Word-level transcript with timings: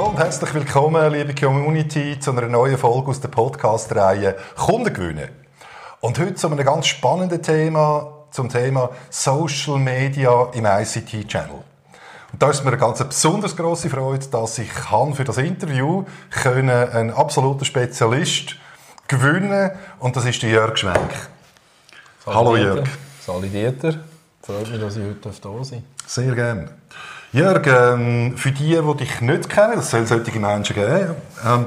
Hallo 0.00 0.12
und 0.12 0.18
herzlich 0.18 0.54
willkommen, 0.54 1.12
liebe 1.12 1.34
Community, 1.34 2.18
zu 2.18 2.30
einer 2.30 2.48
neuen 2.48 2.78
Folge 2.78 3.08
aus 3.08 3.20
der 3.20 3.28
Podcast-Reihe 3.28 4.34
Kunden 4.56 4.94
gewinnen. 4.94 5.28
Und 6.00 6.18
heute 6.18 6.36
zu 6.36 6.46
einem 6.46 6.64
ganz 6.64 6.86
spannenden 6.86 7.42
Thema, 7.42 8.24
zum 8.30 8.48
Thema 8.48 8.88
Social 9.10 9.76
Media 9.76 10.48
im 10.54 10.64
ICT-Channel. 10.64 11.62
Und 12.32 12.42
da 12.42 12.48
ist 12.48 12.64
mir 12.64 12.70
eine 12.70 12.78
ganz 12.78 13.04
besonders 13.04 13.54
große 13.54 13.90
Freude, 13.90 14.26
dass 14.28 14.58
ich 14.58 14.72
für 14.72 15.24
das 15.24 15.36
Interview 15.36 16.06
können 16.30 16.70
einen 16.70 17.10
absoluten 17.10 17.66
Spezialist 17.66 18.56
gewinnen 19.06 19.70
und 19.98 20.16
das 20.16 20.24
ist 20.24 20.42
der 20.42 20.48
Jörg 20.48 20.78
Schwenk. 20.78 21.28
Hallo 22.24 22.56
Jörg. 22.56 22.88
Sali 23.20 23.50
Dieter. 23.50 23.96
Freut 24.40 24.70
mich, 24.70 24.80
dass 24.80 24.96
ich 24.96 25.04
heute 25.04 25.30
da 25.42 25.62
sein 25.62 25.84
Sehr 26.06 26.34
gerne. 26.34 26.70
Jörg, 27.32 27.64
ähm, 27.68 28.36
für 28.36 28.50
die, 28.50 28.76
die 28.76 28.96
dich 28.96 29.20
nicht 29.20 29.48
kennen, 29.48 29.74
das 29.76 29.90
soll 29.90 30.04
solche 30.04 30.36
Menschen 30.40 30.74
geben, 30.74 31.14
ähm, 31.46 31.66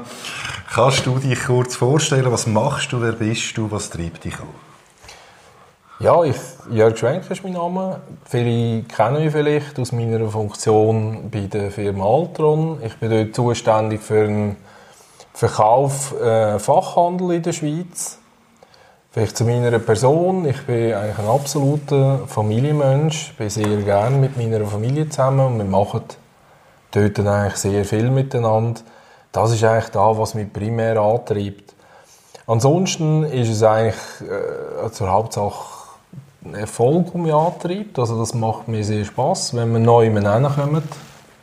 kannst 0.70 1.06
du 1.06 1.18
dich 1.18 1.42
kurz 1.42 1.74
vorstellen, 1.76 2.30
was 2.30 2.46
machst 2.46 2.92
du, 2.92 3.00
wer 3.00 3.12
bist 3.12 3.56
du, 3.56 3.70
was 3.70 3.88
treibt 3.88 4.24
dich 4.24 4.34
an? 4.34 4.48
Ja, 6.00 6.22
ich, 6.22 6.36
Jörg 6.70 6.98
Schwenk 6.98 7.30
ist 7.30 7.42
mein 7.42 7.54
Name. 7.54 8.00
Viele 8.26 8.82
kennen 8.82 9.24
mich 9.24 9.32
vielleicht 9.32 9.78
aus 9.78 9.92
meiner 9.92 10.28
Funktion 10.28 11.30
bei 11.30 11.46
der 11.46 11.70
Firma 11.70 12.04
Altron. 12.04 12.82
Ich 12.84 12.96
bin 12.96 13.10
dort 13.10 13.34
zuständig 13.34 14.02
für 14.02 14.26
den 14.26 14.56
Verkauf 15.32 16.20
äh, 16.20 16.58
Fachhandel 16.58 17.32
in 17.36 17.42
der 17.42 17.52
Schweiz. 17.52 18.18
Vielleicht 19.14 19.36
zu 19.36 19.44
meiner 19.44 19.78
Person. 19.78 20.44
Ich 20.44 20.66
bin 20.66 20.92
eigentlich 20.92 21.18
ein 21.20 21.28
absoluter 21.28 22.26
Familienmensch. 22.26 23.30
Ich 23.30 23.36
bin 23.36 23.48
sehr 23.48 23.76
gerne 23.82 24.16
mit 24.16 24.36
meiner 24.36 24.66
Familie 24.66 25.08
zusammen 25.08 25.46
und 25.46 25.58
wir 25.58 25.64
machen 25.64 26.02
dort 26.90 27.20
eigentlich 27.20 27.54
sehr 27.54 27.84
viel 27.84 28.10
miteinander. 28.10 28.80
Das 29.30 29.52
ist 29.52 29.62
eigentlich 29.62 29.90
das, 29.90 30.18
was 30.18 30.34
mich 30.34 30.52
primär 30.52 30.98
antreibt. 30.98 31.74
Ansonsten 32.48 33.22
ist 33.22 33.50
es 33.50 33.62
eigentlich 33.62 33.94
äh, 34.22 34.90
zur 34.90 35.12
Hauptsache 35.12 35.84
ein 36.44 36.56
Erfolg, 36.56 37.12
der 37.12 37.20
mich 37.20 37.32
antreibt. 37.32 37.96
Also 38.00 38.18
das 38.18 38.34
macht 38.34 38.66
mir 38.66 38.82
sehr 38.82 39.04
Spaß, 39.04 39.54
wenn 39.54 39.72
wir 39.74 39.78
neu 39.78 40.10
kommen, 40.10 40.82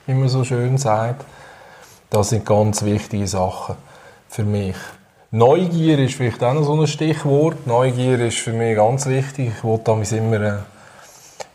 wie 0.08 0.14
man 0.14 0.28
so 0.28 0.44
schön 0.44 0.78
sagt. 0.78 1.24
Das 2.10 2.32
sind 2.32 2.46
ganz 2.46 2.84
wichtige 2.84 3.28
Sachen 3.28 3.76
für 4.28 4.44
mich. 4.44 4.76
Neugier 5.34 5.98
ist 5.98 6.16
vielleicht 6.16 6.44
auch 6.44 6.54
noch 6.54 6.64
so 6.64 6.74
ein 6.74 6.86
Stichwort. 6.88 7.66
Neugier 7.66 8.20
ist 8.20 8.40
für 8.40 8.52
mich 8.52 8.76
ganz 8.76 9.06
wichtig. 9.06 9.54
Ich 9.56 9.64
wollte 9.64 9.86
damals 9.86 10.12
immer, 10.12 10.42
äh, 10.42 10.54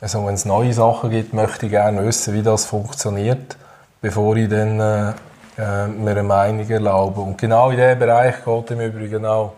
also 0.00 0.24
wenn 0.24 0.32
es 0.32 0.46
neue 0.46 0.72
Sachen 0.72 1.10
gibt, 1.10 1.34
möchte 1.34 1.66
ich 1.66 1.72
gerne 1.72 2.02
wissen, 2.06 2.32
wie 2.32 2.42
das 2.42 2.64
funktioniert, 2.64 3.58
bevor 4.00 4.34
ich 4.36 4.48
dann 4.48 4.80
äh, 4.80 5.10
äh, 5.58 5.88
mir 5.88 6.12
eine 6.12 6.22
Meinung 6.22 6.66
erlaube. 6.66 7.20
Und 7.20 7.36
genau 7.36 7.68
in 7.68 7.76
diesem 7.76 7.98
Bereich 7.98 8.36
geht 8.46 8.70
im 8.70 8.80
Übrigen 8.80 9.26
auch 9.26 9.52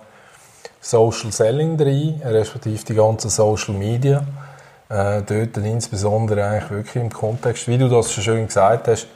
Social 0.81 1.31
Selling 1.31 1.81
rein, 1.81 2.21
respektive 2.25 2.85
die 2.85 2.95
ganzen 2.95 3.31
Social 3.31 3.75
Media. 3.75 4.25
Äh, 4.89 5.23
dort 5.23 5.59
insbesondere 5.59 6.45
eigentlich 6.45 6.71
wirklich 6.71 7.05
im 7.05 7.13
Kontext, 7.13 7.69
wie 7.69 7.79
du 7.79 7.89
das 7.89 8.13
schon 8.13 8.25
schön 8.25 8.47
gesagt 8.49 8.89
hast, 8.89 9.07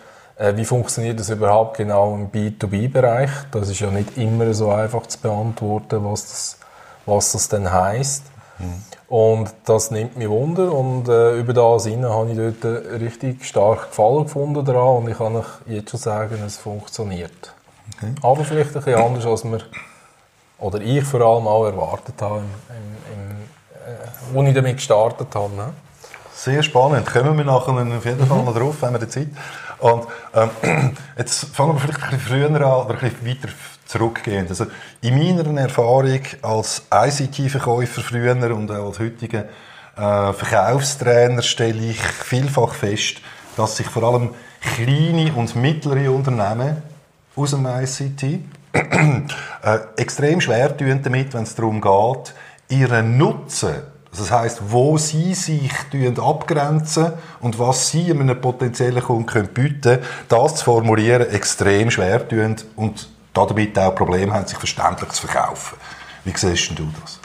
wie 0.56 0.64
funktioniert 0.64 1.20
das 1.20 1.30
überhaupt 1.30 1.76
genau 1.76 2.14
im 2.14 2.30
B2B-Bereich? 2.30 3.30
Das 3.50 3.68
ist 3.68 3.80
ja 3.80 3.90
nicht 3.90 4.16
immer 4.16 4.52
so 4.54 4.70
einfach 4.70 5.06
zu 5.06 5.18
beantworten, 5.18 6.04
was 6.04 6.22
das, 6.22 6.58
was 7.06 7.32
das 7.32 7.48
denn 7.48 7.70
heisst. 7.70 8.24
Mhm. 8.58 8.82
Und 9.08 9.54
das 9.66 9.90
nimmt 9.90 10.16
mich 10.16 10.28
Wunder 10.28 10.72
und 10.72 11.06
äh, 11.06 11.38
über 11.38 11.52
das 11.52 11.84
hinein 11.84 12.10
habe 12.10 12.30
ich 12.30 12.36
dort 12.36 13.00
richtig 13.00 13.44
stark 13.44 13.90
Gefallen 13.90 14.24
gefunden 14.24 14.64
daran 14.64 15.02
und 15.02 15.08
ich 15.10 15.18
kann 15.18 15.36
euch 15.36 15.44
jetzt 15.66 15.90
schon 15.90 16.00
sagen, 16.00 16.38
es 16.46 16.56
funktioniert. 16.56 17.52
Okay. 17.96 18.14
Aber 18.22 18.42
vielleicht 18.44 18.74
ein 18.74 18.82
bisschen 18.82 19.00
anders, 19.00 19.26
als 19.26 19.44
wir, 19.44 19.60
oder 20.58 20.80
ich 20.80 21.04
vor 21.04 21.20
allem 21.20 21.46
auch 21.46 21.66
erwartet 21.66 22.22
habe, 22.22 22.38
im, 22.38 22.44
im, 22.44 23.12
im, 23.12 24.38
äh, 24.38 24.38
als 24.38 24.48
ich 24.48 24.54
damit 24.54 24.76
gestartet 24.76 25.34
habe. 25.34 25.54
Ne? 25.56 25.74
Sehr 26.34 26.62
spannend. 26.62 27.06
Kommen 27.06 27.36
wir 27.36 27.44
nachher 27.44 27.72
auf 27.72 28.04
jeden 28.04 28.26
Fall 28.26 28.42
noch 28.42 28.56
drauf, 28.56 28.76
wenn 28.80 28.92
wir 28.92 29.00
die 29.00 29.08
Zeit 29.08 29.28
und 29.82 30.06
ähm, 30.34 30.50
jetzt 31.18 31.44
fangen 31.54 31.74
wir 31.74 31.80
vielleicht 31.80 32.02
ein 32.04 32.10
bisschen 32.10 32.20
früher 32.20 32.46
an 32.46 32.56
oder 32.56 32.90
ein 32.90 33.10
bisschen 33.10 33.26
weiter 33.26 33.48
zurückgehend. 33.84 34.48
Also 34.50 34.66
in 35.00 35.18
meiner 35.18 35.60
Erfahrung 35.60 36.20
als 36.40 36.82
ICT-Verkäufer 36.92 38.00
früher 38.00 38.54
und 38.54 38.70
auch 38.70 38.86
als 38.86 39.00
heutiger 39.00 39.44
äh, 39.96 40.32
Verkaufstrainer 40.32 41.42
stelle 41.42 41.90
ich 41.90 42.00
vielfach 42.00 42.74
fest, 42.74 43.16
dass 43.56 43.76
sich 43.76 43.86
vor 43.88 44.04
allem 44.04 44.30
kleine 44.60 45.32
und 45.34 45.56
mittlere 45.56 46.10
Unternehmen 46.10 46.82
aus 47.34 47.50
dem 47.50 47.66
ICT 47.66 48.22
äh, 48.72 49.78
extrem 49.96 50.40
schwer 50.40 50.76
tun 50.76 51.00
damit, 51.02 51.34
wenn 51.34 51.42
es 51.42 51.54
darum 51.54 51.80
geht, 51.80 52.34
ihren 52.68 53.18
Nutzen 53.18 53.74
das 54.18 54.30
heißt, 54.30 54.60
wo 54.68 54.98
sie 54.98 55.34
sich 55.34 55.72
abgrenzen 56.18 57.14
und 57.40 57.58
was 57.58 57.88
sie 57.88 58.10
einem 58.10 58.38
potenziellen 58.40 59.02
Kunden 59.02 59.48
bieten 59.48 59.80
können, 59.80 60.02
das 60.28 60.56
zu 60.56 60.64
formulieren, 60.64 61.30
extrem 61.30 61.90
schwer 61.90 62.26
tun 62.28 62.56
und 62.76 63.08
damit 63.32 63.78
auch 63.78 63.94
Probleme 63.94 64.34
haben, 64.34 64.46
sich 64.46 64.58
verständlich 64.58 65.10
zu 65.12 65.26
verkaufen. 65.26 65.78
Wie 66.24 66.32
siehst 66.36 66.78
du 66.78 66.86
das? 67.00 67.20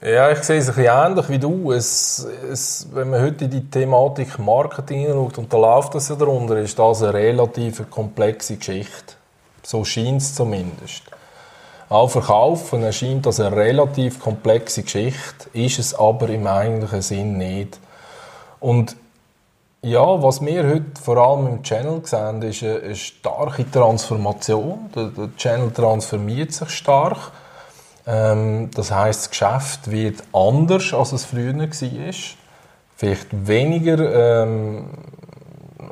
Ja, 0.00 0.30
ich 0.30 0.44
sehe 0.44 0.58
es 0.58 0.68
ein 0.68 0.76
bisschen 0.76 0.94
ähnlich 0.94 1.28
wie 1.28 1.38
du. 1.38 1.72
Es, 1.72 2.24
es, 2.52 2.86
wenn 2.92 3.10
man 3.10 3.20
heute 3.20 3.46
in 3.46 3.50
die 3.50 3.68
Thematik 3.68 4.38
Marketing 4.38 5.06
schaut, 5.08 5.38
und 5.38 5.52
da 5.52 5.56
läuft 5.56 5.94
das 5.94 6.08
ja 6.08 6.14
darunter, 6.14 6.56
ist 6.58 6.78
das 6.78 7.02
eine 7.02 7.14
relativ 7.14 7.90
komplexe 7.90 8.56
Geschichte. 8.56 9.14
So 9.62 9.84
scheint 9.84 10.22
es 10.22 10.34
zumindest. 10.34 11.02
Auch 11.88 12.10
Verkaufen 12.10 12.82
erscheint 12.82 13.24
das 13.24 13.40
eine 13.40 13.56
relativ 13.56 14.20
komplexe 14.20 14.82
Geschichte, 14.82 15.48
ist 15.54 15.78
es 15.78 15.94
aber 15.94 16.28
im 16.28 16.46
eigentlichen 16.46 17.00
Sinn 17.00 17.38
nicht. 17.38 17.78
Und 18.60 18.94
ja, 19.80 20.22
was 20.22 20.44
wir 20.44 20.66
heute 20.66 21.00
vor 21.02 21.16
allem 21.16 21.46
im 21.46 21.62
Channel 21.62 22.02
sehen, 22.04 22.42
ist 22.42 22.62
eine, 22.62 22.80
eine 22.80 22.96
starke 22.96 23.70
Transformation. 23.70 24.90
Der, 24.94 25.04
der, 25.04 25.34
Channel 25.36 25.70
transformiert 25.70 26.52
sich 26.52 26.70
stark. 26.70 27.32
Ähm, 28.06 28.70
das 28.74 28.90
heißt, 28.90 29.20
das 29.20 29.30
Geschäft 29.30 29.90
wird 29.90 30.22
anders, 30.32 30.92
als 30.92 31.12
es 31.12 31.24
früher 31.24 31.56
war. 31.56 31.68
Vielleicht 32.96 33.46
weniger 33.46 34.42
ähm, 34.44 34.90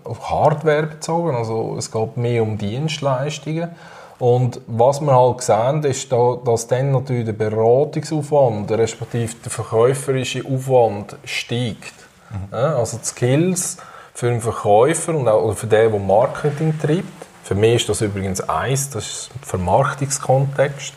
auf 0.05 0.29
Hardware 0.29 0.89
bezogen, 0.89 1.37
also 1.37 1.77
es 1.79 1.91
geht 1.91 2.17
mehr 2.17 2.43
um 2.43 2.59
Dienstleistungen. 2.59 3.71
Und 4.19 4.61
was 4.67 5.01
wir 5.01 5.15
halt 5.15 5.43
sehen, 5.43 5.85
ist, 5.85 6.11
dass 6.11 6.67
dann 6.67 6.93
natürlich 6.93 7.27
der 7.27 7.33
Beratungsaufwand, 7.33 8.71
respektive 8.73 9.35
der 9.45 9.51
verkäuferische 9.51 10.43
Aufwand 10.47 11.17
steigt. 11.25 11.95
Mhm. 12.31 12.55
Also 12.55 12.99
die 12.99 13.05
Skills 13.05 13.77
für 14.15 14.31
den 14.31 14.41
Verkäufer 14.41 15.15
und 15.15 15.29
auch 15.29 15.53
für 15.53 15.67
den, 15.67 15.91
der 15.91 16.01
Marketing 16.01 16.79
treibt. 16.81 17.05
Für 17.45 17.55
mich 17.55 17.77
ist 17.77 17.89
das 17.91 18.01
übrigens 18.01 18.41
eins, 18.41 18.91
das 18.91 19.07
ist 19.07 19.31
der 19.43 19.49
Vermarktungskontext. 19.49 20.95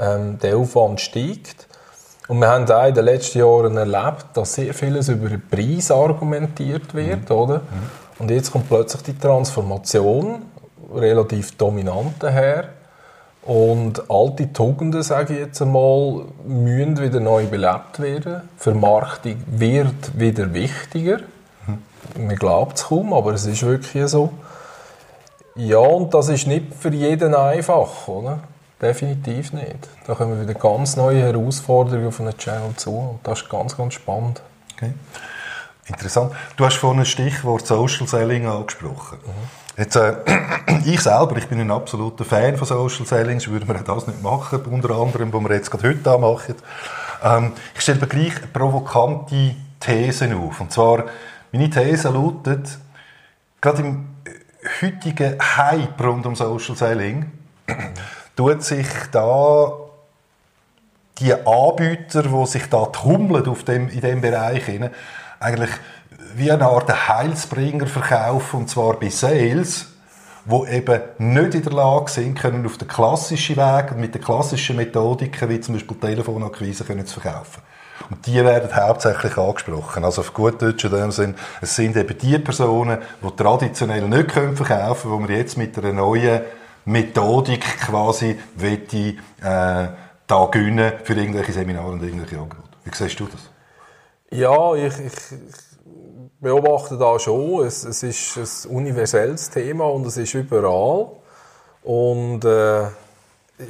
Ähm, 0.00 0.38
der 0.40 0.56
Aufwand 0.56 1.00
steigt. 1.00 1.68
Und 2.26 2.40
wir 2.40 2.48
haben 2.48 2.68
auch 2.70 2.86
in 2.86 2.94
den 2.94 3.04
letzten 3.04 3.38
Jahren 3.38 3.76
erlebt, 3.76 4.26
dass 4.34 4.54
sehr 4.54 4.74
vieles 4.74 5.08
über 5.08 5.28
den 5.28 5.42
Preis 5.48 5.90
argumentiert 5.92 6.92
wird, 6.94 7.30
mhm. 7.30 7.36
oder? 7.36 7.58
Mhm. 7.58 7.90
Und 8.18 8.30
jetzt 8.30 8.50
kommt 8.50 8.68
plötzlich 8.68 9.02
die 9.02 9.18
Transformation 9.18 10.42
relativ 10.94 11.56
dominant 11.56 12.14
daher. 12.20 12.68
Und 13.42 14.10
alte 14.10 14.52
Tugenden, 14.52 15.02
sage 15.02 15.34
ich 15.34 15.40
jetzt 15.40 15.60
einmal, 15.60 16.24
müssen 16.46 16.98
wieder 16.98 17.20
neu 17.20 17.44
belebt 17.44 18.00
werden. 18.00 18.48
Vermarktung 18.56 19.36
wird 19.46 20.18
wieder 20.18 20.54
wichtiger. 20.54 21.18
Man 22.16 22.36
glaubt 22.36 22.78
es 22.78 22.84
kaum, 22.84 23.12
aber 23.12 23.32
es 23.32 23.44
ist 23.44 23.62
wirklich 23.62 24.08
so. 24.08 24.30
Ja, 25.56 25.78
und 25.78 26.14
das 26.14 26.30
ist 26.30 26.46
nicht 26.46 26.74
für 26.74 26.90
jeden 26.90 27.34
einfach, 27.34 28.08
oder? 28.08 28.40
Definitiv 28.80 29.52
nicht. 29.52 29.88
Da 30.06 30.14
kommen 30.14 30.40
wieder 30.40 30.58
ganz 30.58 30.96
neue 30.96 31.22
Herausforderungen 31.22 32.08
auf 32.08 32.20
einen 32.20 32.36
Channel 32.36 32.74
zu. 32.76 32.90
Und 32.90 33.20
das 33.22 33.42
ist 33.42 33.48
ganz, 33.48 33.76
ganz 33.76 33.94
spannend. 33.94 34.42
Okay. 34.74 34.92
Interessant. 35.86 36.32
Du 36.56 36.64
hast 36.64 36.76
vorhin 36.76 37.00
ein 37.00 37.06
Stichwort 37.06 37.66
Social 37.66 38.08
Selling 38.08 38.46
angesprochen. 38.46 39.18
Mhm. 39.24 39.63
Jetzt, 39.76 39.96
äh, 39.96 40.14
ich 40.84 41.00
selber, 41.00 41.36
ich 41.36 41.48
bin 41.48 41.60
ein 41.60 41.70
absoluter 41.70 42.24
Fan 42.24 42.56
von 42.56 42.66
Social 42.66 43.06
Selling, 43.06 43.44
würde 43.46 43.66
man 43.66 43.84
das 43.84 44.06
nicht 44.06 44.22
machen, 44.22 44.60
unter 44.66 44.90
anderem, 44.90 45.32
was 45.32 45.42
wir 45.42 45.54
jetzt 45.54 45.70
gerade 45.70 45.88
heute 45.88 46.18
machen. 46.18 46.54
Ähm, 47.22 47.52
ich 47.74 47.80
stelle 47.80 48.00
mir 48.00 48.06
gleich 48.06 48.52
provokante 48.52 49.56
Thesen 49.80 50.34
auf. 50.34 50.60
Und 50.60 50.72
zwar, 50.72 51.06
meine 51.50 51.70
These 51.70 52.10
lautet, 52.10 52.78
gerade 53.60 53.82
im 53.82 54.06
heutigen 54.80 55.38
Hype 55.40 56.00
rund 56.00 56.24
um 56.26 56.36
Social 56.36 56.76
Selling, 56.76 57.32
tut 58.36 58.62
sich 58.62 58.86
da 59.10 59.72
die 61.18 61.34
Anbieter, 61.34 62.22
die 62.22 62.46
sich 62.46 62.68
da 62.68 62.86
tummeln 62.86 63.46
auf 63.48 63.64
dem, 63.64 63.88
in 63.88 64.00
diesem 64.00 64.20
Bereich, 64.20 64.62
eigentlich 65.40 65.70
wie 66.36 66.50
eine 66.50 66.66
Art 66.66 67.08
Heilsbringer 67.08 67.86
verkaufen, 67.86 68.60
und 68.60 68.70
zwar 68.70 68.94
bei 68.94 69.08
Sales, 69.08 69.86
die 70.44 70.70
eben 70.72 71.00
nicht 71.18 71.54
in 71.54 71.62
der 71.62 71.72
Lage 71.72 72.10
sind, 72.10 72.38
können 72.38 72.66
auf 72.66 72.76
den 72.76 72.88
klassischen 72.88 73.56
Weg 73.56 73.96
mit 73.96 74.14
den 74.14 74.22
klassischen 74.22 74.76
Methodiken, 74.76 75.48
wie 75.48 75.60
zum 75.60 75.74
Beispiel 75.74 75.96
Telefonakquise, 75.96 76.84
können 76.84 77.06
zu 77.06 77.20
verkaufen. 77.20 77.62
Und 78.10 78.26
die 78.26 78.44
werden 78.44 78.74
hauptsächlich 78.74 79.38
angesprochen. 79.38 80.04
Also 80.04 80.20
auf 80.20 80.34
gut 80.34 80.60
Deutsch 80.60 80.84
in 80.84 80.90
dem 80.90 81.10
Sinn, 81.12 81.34
es 81.60 81.76
sind 81.76 81.96
eben 81.96 82.18
die 82.18 82.38
Personen, 82.38 82.98
die 83.22 83.36
traditionell 83.36 84.06
nicht 84.08 84.28
können 84.28 84.56
verkaufen 84.56 85.10
können, 85.10 85.22
die 85.22 85.28
wir 85.30 85.38
jetzt 85.38 85.56
mit 85.56 85.78
einer 85.78 85.92
neuen 85.92 86.42
Methodik 86.84 87.62
quasi 87.80 88.38
wette, 88.56 89.14
äh, 89.40 89.88
da 90.26 90.46
gewinnen 90.50 90.92
für 91.02 91.14
irgendwelche 91.14 91.52
Seminare 91.52 91.86
und 91.86 92.02
irgendwelche 92.02 92.36
Angebote. 92.36 92.68
Wie 92.84 92.94
siehst 92.94 93.18
du 93.20 93.26
das? 93.26 93.50
Ja, 94.30 94.74
ich, 94.74 94.92
ich, 94.98 95.12
beobachte 96.44 96.96
da 96.96 97.18
schon. 97.18 97.66
Es, 97.66 97.84
es 97.84 98.02
ist 98.02 98.66
ein 98.66 98.76
universelles 98.76 99.50
Thema 99.50 99.86
und 99.86 100.06
es 100.06 100.16
ist 100.16 100.34
überall. 100.34 101.08
Und 101.82 102.44
äh, 102.44 102.82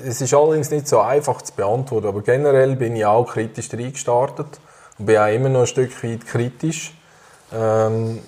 es 0.06 0.20
ist 0.20 0.34
allerdings 0.34 0.70
nicht 0.70 0.88
so 0.88 1.00
einfach 1.00 1.40
zu 1.40 1.54
beantworten. 1.54 2.08
Aber 2.08 2.20
generell 2.20 2.76
bin 2.76 2.96
ich 2.96 3.06
auch 3.06 3.32
kritisch 3.32 3.72
reingestartet 3.72 4.60
und 4.98 5.06
bin 5.06 5.16
auch 5.16 5.32
immer 5.32 5.48
noch 5.48 5.60
ein 5.60 5.66
Stück 5.66 6.04
weit 6.04 6.26
kritisch. 6.26 6.92
Ähm, 7.52 8.18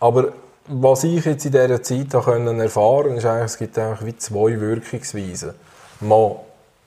aber 0.00 0.32
was 0.66 1.04
ich 1.04 1.24
jetzt 1.24 1.44
in 1.46 1.52
dieser 1.52 1.82
Zeit 1.82 2.12
erfahren 2.14 2.46
konnte, 2.46 2.64
ist 2.64 3.26
eigentlich, 3.26 3.44
es 3.44 3.58
gibt 3.58 3.78
eigentlich 3.78 4.06
wie 4.06 4.18
zwei 4.18 4.60
Wirkungsweisen. 4.60 5.54
Mal 6.00 6.36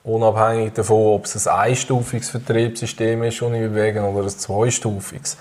unabhängig 0.03 0.73
davon, 0.73 1.15
ob 1.15 1.25
es 1.25 1.47
ein 1.47 1.53
einstufiges 1.53 2.29
Vertriebssystem 2.29 3.23
ist, 3.23 3.35
ich 3.35 3.39
bewege, 3.39 4.01
oder 4.01 4.23
ein 4.23 4.29
zweistufiges. 4.29 5.37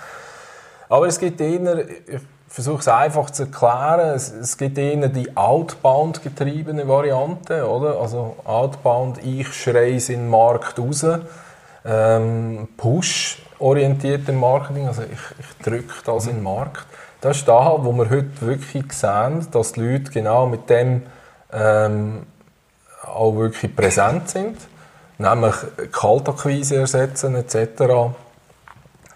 Aber 0.89 1.07
es 1.07 1.19
gibt 1.19 1.41
eher, 1.41 1.87
ich 1.87 2.21
versuche 2.47 2.79
es 2.79 2.87
einfach 2.87 3.29
zu 3.31 3.43
erklären, 3.43 4.11
es, 4.15 4.31
es 4.31 4.57
gibt 4.57 4.77
eher 4.77 5.07
die 5.09 5.35
outbound 5.35 6.21
getriebene 6.21 6.87
Variante, 6.87 7.67
oder? 7.67 7.99
Also 7.99 8.35
outbound, 8.43 9.23
ich 9.25 9.51
schreie 9.53 9.95
es 9.95 10.09
in 10.09 10.21
den 10.21 10.29
Markt 10.29 10.77
raus. 10.77 11.05
Ähm, 11.85 12.67
Push-orientierter 12.77 14.33
Marketing, 14.33 14.87
also 14.87 15.01
ich, 15.01 15.39
ich 15.39 15.65
drücke 15.65 15.93
das 16.05 16.27
in 16.27 16.35
den 16.35 16.43
Markt. 16.43 16.85
Das 17.19 17.37
ist 17.37 17.47
da, 17.47 17.77
wo 17.79 17.91
wir 17.93 18.09
heute 18.09 18.41
wirklich 18.41 18.91
sehen, 18.93 19.47
dass 19.51 19.73
die 19.73 19.81
Leute 19.81 20.11
genau 20.11 20.45
mit 20.45 20.69
dem 20.69 21.03
ähm, 21.51 22.23
auch 23.01 23.35
wirklich 23.35 23.75
präsent 23.75 24.29
sind, 24.29 24.57
nämlich 25.17 25.55
Kaltakquise 25.91 26.77
ersetzen 26.77 27.35
etc. 27.35 28.15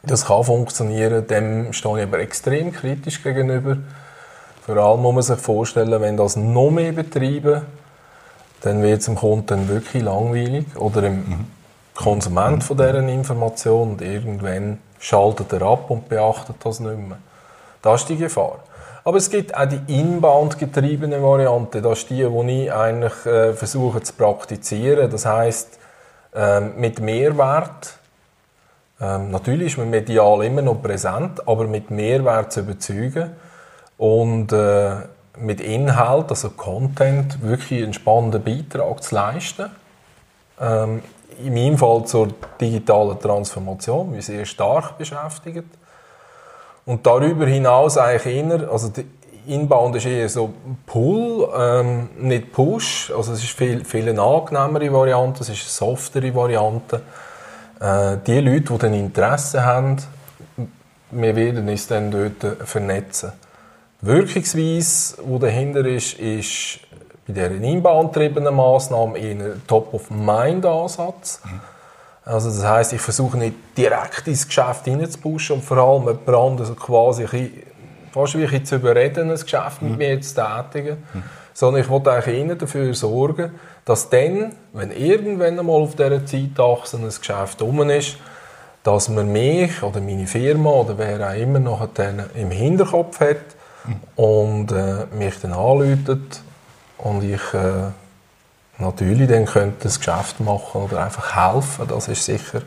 Das 0.07 0.25
kann 0.25 0.44
funktionieren, 0.44 1.27
dem 1.27 1.74
stehe 1.74 1.98
ich 1.98 2.04
aber 2.04 2.19
extrem 2.19 2.71
kritisch 2.71 3.21
gegenüber. 3.21 3.77
Vor 4.65 4.77
allem 4.77 5.01
muss 5.01 5.13
man 5.13 5.24
sich 5.24 5.39
vorstellen, 5.39 6.01
wenn 6.01 6.18
das 6.18 6.36
noch 6.36 6.71
mehr 6.71 6.94
betreiben, 6.94 7.62
dann 8.62 8.81
wird 8.81 9.00
es 9.00 9.06
dem 9.06 9.15
Kunden 9.15 9.68
wirklich 9.68 10.04
langweilig 10.04 10.65
oder 10.77 11.01
dem 11.01 11.15
mhm. 11.15 11.45
Konsument 11.94 12.63
von 12.63 12.77
deren 12.77 13.09
Information 13.09 13.92
und 13.92 14.01
irgendwann 14.01 14.80
schaltet 15.00 15.51
er 15.54 15.62
ab 15.63 15.89
und 15.89 16.10
beachtet 16.10 16.57
das 16.63 16.80
nicht 16.80 16.98
mehr. 16.98 17.18
Das 17.81 18.01
ist 18.01 18.10
die 18.10 18.18
Gefahr. 18.18 18.60
Aber 19.03 19.18
es 19.18 19.30
gibt 19.30 19.56
auch 19.56 19.65
die 19.65 19.80
inbound 19.88 20.57
getriebene 20.57 21.21
Variante. 21.24 21.81
Das 21.81 22.00
ist 22.00 22.10
die, 22.10 22.25
die 22.25 22.63
ich 22.63 22.74
eigentlich 22.74 23.25
äh, 23.25 23.53
versuche 23.53 24.01
zu 24.01 24.13
praktizieren. 24.13 25.10
Das 25.10 25.25
heißt 25.25 25.80
äh, 26.36 26.60
mit 26.60 27.00
Mehrwert 27.00 27.98
ähm, 28.99 29.31
natürlich 29.31 29.73
ist 29.73 29.77
man 29.77 29.89
medial 29.89 30.44
immer 30.44 30.61
noch 30.61 30.81
präsent, 30.81 31.47
aber 31.47 31.65
mit 31.65 31.91
Mehrwert 31.91 32.51
zu 32.51 32.61
überzeugen 32.61 33.31
und 33.97 34.51
äh, 34.51 34.95
mit 35.39 35.61
Inhalt, 35.61 36.29
also 36.29 36.49
Content, 36.51 37.41
wirklich 37.44 37.83
einen 37.83 37.94
spannenden 37.94 38.44
Beitrag 38.44 39.03
zu 39.03 39.15
leisten. 39.15 39.69
Ähm, 40.59 41.03
in 41.44 41.53
meinem 41.53 41.77
Fall 41.77 42.05
zur 42.05 42.29
digitalen 42.59 43.19
Transformation, 43.19 44.13
wie 44.15 44.21
sehr 44.21 44.45
stark 44.45 44.97
beschäftigt. 44.97 45.67
Und 46.85 47.05
darüber 47.05 47.45
hinaus 47.45 47.97
eigentlich 47.97 48.35
eher, 48.35 48.71
also 48.71 48.91
Inbound 49.45 49.95
ist 49.95 50.05
eher 50.05 50.27
so 50.29 50.53
Pull, 50.85 51.47
ähm, 51.55 52.09
nicht 52.17 52.51
Push. 52.51 53.11
Also 53.15 53.33
es 53.33 53.43
ist 53.43 53.51
viel, 53.51 53.85
viel 53.85 54.09
eine 54.09 54.21
angenehmere 54.21 54.91
Variante, 54.91 55.41
es 55.41 55.50
ist 55.50 55.61
eine 55.61 55.95
softere 55.95 56.33
Variante. 56.33 57.01
Äh, 57.79 58.18
die 58.25 58.39
Leute, 58.39 58.74
die 58.74 58.77
dann 58.77 58.94
Interesse 58.94 59.63
haben, 59.63 59.97
wir 61.12 61.35
werden 61.35 61.68
uns 61.68 61.88
dann 61.88 62.12
dort 62.12 62.68
vernetzen. 62.68 63.31
Die 64.01 64.07
Wirkungsweise, 64.07 65.24
die 65.24 65.39
dahinter 65.39 65.85
ist, 65.85 66.19
ist 66.19 66.79
bei 67.27 67.33
dieser 67.33 67.51
inbound-getriebenen 67.51 68.56
Massnahme 68.56 69.18
eher 69.18 69.31
ein 69.31 69.62
Top-of-Mind-Ansatz. 69.68 71.41
Mhm. 71.44 71.59
Also 72.25 72.50
das 72.50 72.65
heisst, 72.65 72.94
ich 72.94 73.01
versuche 73.01 73.38
nicht 73.38 73.56
direkt 73.77 74.27
ins 74.27 74.45
Geschäft 74.45 74.85
hineinzupushen 74.85 75.57
und 75.57 75.62
vor 75.63 75.77
allem 75.77 76.03
jemand 76.07 76.29
anderes 76.29 76.75
quasi 76.75 77.24
bisschen, 77.24 77.63
fast 78.12 78.38
wie 78.38 78.45
ein 78.45 78.65
zu 78.65 78.75
überreden, 78.75 79.31
ein 79.31 79.39
Geschäft 79.39 79.81
mit 79.81 79.94
mhm. 79.94 79.97
mir 79.97 80.21
zu 80.21 80.35
tätigen. 80.35 80.97
Mhm. 81.13 81.24
Sondern 81.53 81.81
ich 81.81 81.89
wollte 81.89 82.12
eigentlich 82.12 82.38
ihnen 82.38 82.57
dafür 82.57 82.94
sorgen, 82.94 83.51
dass 83.88 84.10
dann, 84.10 84.54
wenn 84.74 84.92
irgendwann 84.92 85.57
einmal 85.57 85.81
auf 85.81 85.95
dieser 85.95 86.25
Zeitachse 86.25 86.98
ein 86.98 87.07
Geschäft 87.07 87.62
um 87.62 87.89
ist, 87.89 88.18
dass 88.84 89.07
man 89.07 89.31
mich 89.31 89.81
oder 89.81 90.01
meine 90.01 90.28
Firma 90.28 90.72
oder 90.72 90.98
wer 90.98 91.25
auch 91.25 91.34
immer 91.34 91.60
noch 91.60 91.88
im 92.36 92.51
Hinterkopf 92.51 93.22
hat 93.22 93.38
und 94.18 94.74
äh, 94.74 95.06
mich 95.16 95.39
dann 95.39 95.54
anläutet 95.54 96.42
und 96.98 97.24
ich 97.24 97.54
äh, 97.54 97.92
natürlich 98.78 99.30
dann 99.30 99.45
könnte 99.45 99.84
das 99.84 100.00
Geschäft 100.00 100.42
machen 100.42 100.81
oder 100.81 101.06
einfach 101.06 101.54
helfen. 101.54 101.88
Das 101.88 102.10
ist 102.10 102.25
sicher 102.25 102.63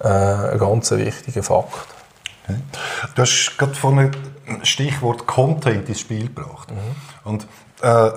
äh, 0.00 0.08
ein 0.08 0.58
ganz 0.58 0.90
wichtiger 0.92 1.42
Fakt. 1.42 1.88
Okay. 2.44 2.58
Du 3.14 3.20
hast 3.20 3.58
gerade 3.58 3.74
von 3.74 3.98
einem 3.98 4.12
Stichwort 4.62 5.26
Content 5.26 5.90
ins 5.90 6.00
Spiel 6.00 6.28
gebracht. 6.28 6.70
Mhm. 6.70 7.30
Und 7.30 7.46
äh, 7.82 8.10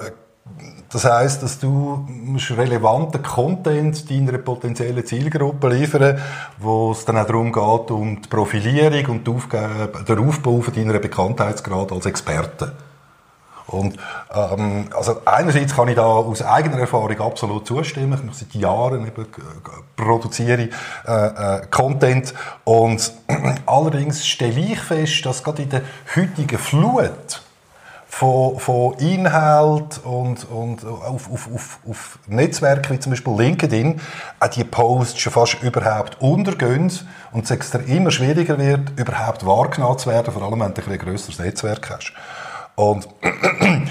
das 0.92 1.06
heißt, 1.06 1.44
dass 1.44 1.60
du 1.60 2.08
relevanten 2.50 3.22
Content 3.22 4.10
deiner 4.10 4.40
potenziellen 4.40 5.06
Zielgruppe 5.06 5.70
liefern, 5.70 6.20
wo 6.58 6.92
es 6.92 7.06
dann 7.06 7.18
auch 7.18 7.28
darum 7.28 7.52
geht, 7.54 7.92
um 7.92 8.22
die 8.22 8.28
Profilierung 8.28 9.18
und 9.18 9.28
die 9.28 9.32
Aufgabe, 9.32 10.04
den 10.08 10.28
Aufbau 10.28 10.62
von 10.62 10.74
deiner 10.74 10.98
Bekanntheitsgrad 10.98 11.92
als 11.92 12.08
Experte. 12.08 12.74
Und 13.68 13.98
ähm, 14.34 14.88
also 14.96 15.22
einerseits 15.26 15.76
kann 15.76 15.90
ich 15.90 15.96
da 15.96 16.06
aus 16.06 16.42
eigener 16.42 16.80
Erfahrung 16.80 17.20
absolut 17.22 17.68
zustimmen. 17.68 18.20
Ich 18.32 18.38
seit 18.38 18.56
Jahren 18.56 19.06
eben, 19.06 19.28
produziere 19.96 20.70
äh, 21.08 21.28
äh, 21.28 21.62
Content 21.70 22.34
und 22.64 23.14
allerdings 23.68 24.26
stelle 24.26 24.60
ich 24.60 24.80
fest, 24.80 25.24
dass 25.26 25.44
gerade 25.44 25.62
in 25.62 25.70
der 25.70 25.82
heutigen 26.16 26.58
Flut 26.58 27.44
von, 28.10 28.60
von 28.60 28.94
Inhalt 28.96 30.04
und, 30.04 30.44
und 30.50 30.84
auf, 30.86 31.32
auf, 31.32 31.48
auf, 31.54 31.80
auf 31.88 32.20
Netzwerken 32.28 32.96
wie 32.96 33.00
zum 33.00 33.12
Beispiel 33.12 33.34
LinkedIn 33.34 34.02
auch 34.40 34.48
die 34.48 34.64
Posts 34.64 35.20
schon 35.20 35.32
fast 35.32 35.62
überhaupt 35.62 36.20
untergehen 36.20 36.92
und 37.32 37.50
es 37.50 37.74
immer 37.76 38.10
schwieriger 38.10 38.58
wird, 38.58 39.00
überhaupt 39.00 39.46
wahrgenommen 39.46 40.00
zu 40.00 40.10
werden, 40.10 40.34
vor 40.34 40.42
allem 40.42 40.60
wenn 40.60 40.74
du 40.74 40.82
ein 40.90 40.98
grösseres 40.98 41.38
Netzwerk 41.38 41.88
hast. 41.92 42.14
Und 42.76 43.08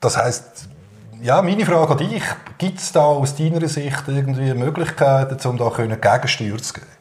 das 0.00 0.16
heißt, 0.16 0.68
ja, 1.22 1.42
meine 1.42 1.66
Frage 1.66 1.92
an 1.92 1.98
dich, 1.98 2.22
gibt 2.56 2.78
es 2.78 2.92
da 2.92 3.02
aus 3.02 3.36
deiner 3.36 3.68
Sicht 3.68 4.04
irgendwie 4.06 4.54
Möglichkeiten, 4.54 5.48
um 5.48 5.58
da 5.58 5.68
Gegensteuer 5.68 6.58
zu 6.58 6.72
geben? 6.72 6.99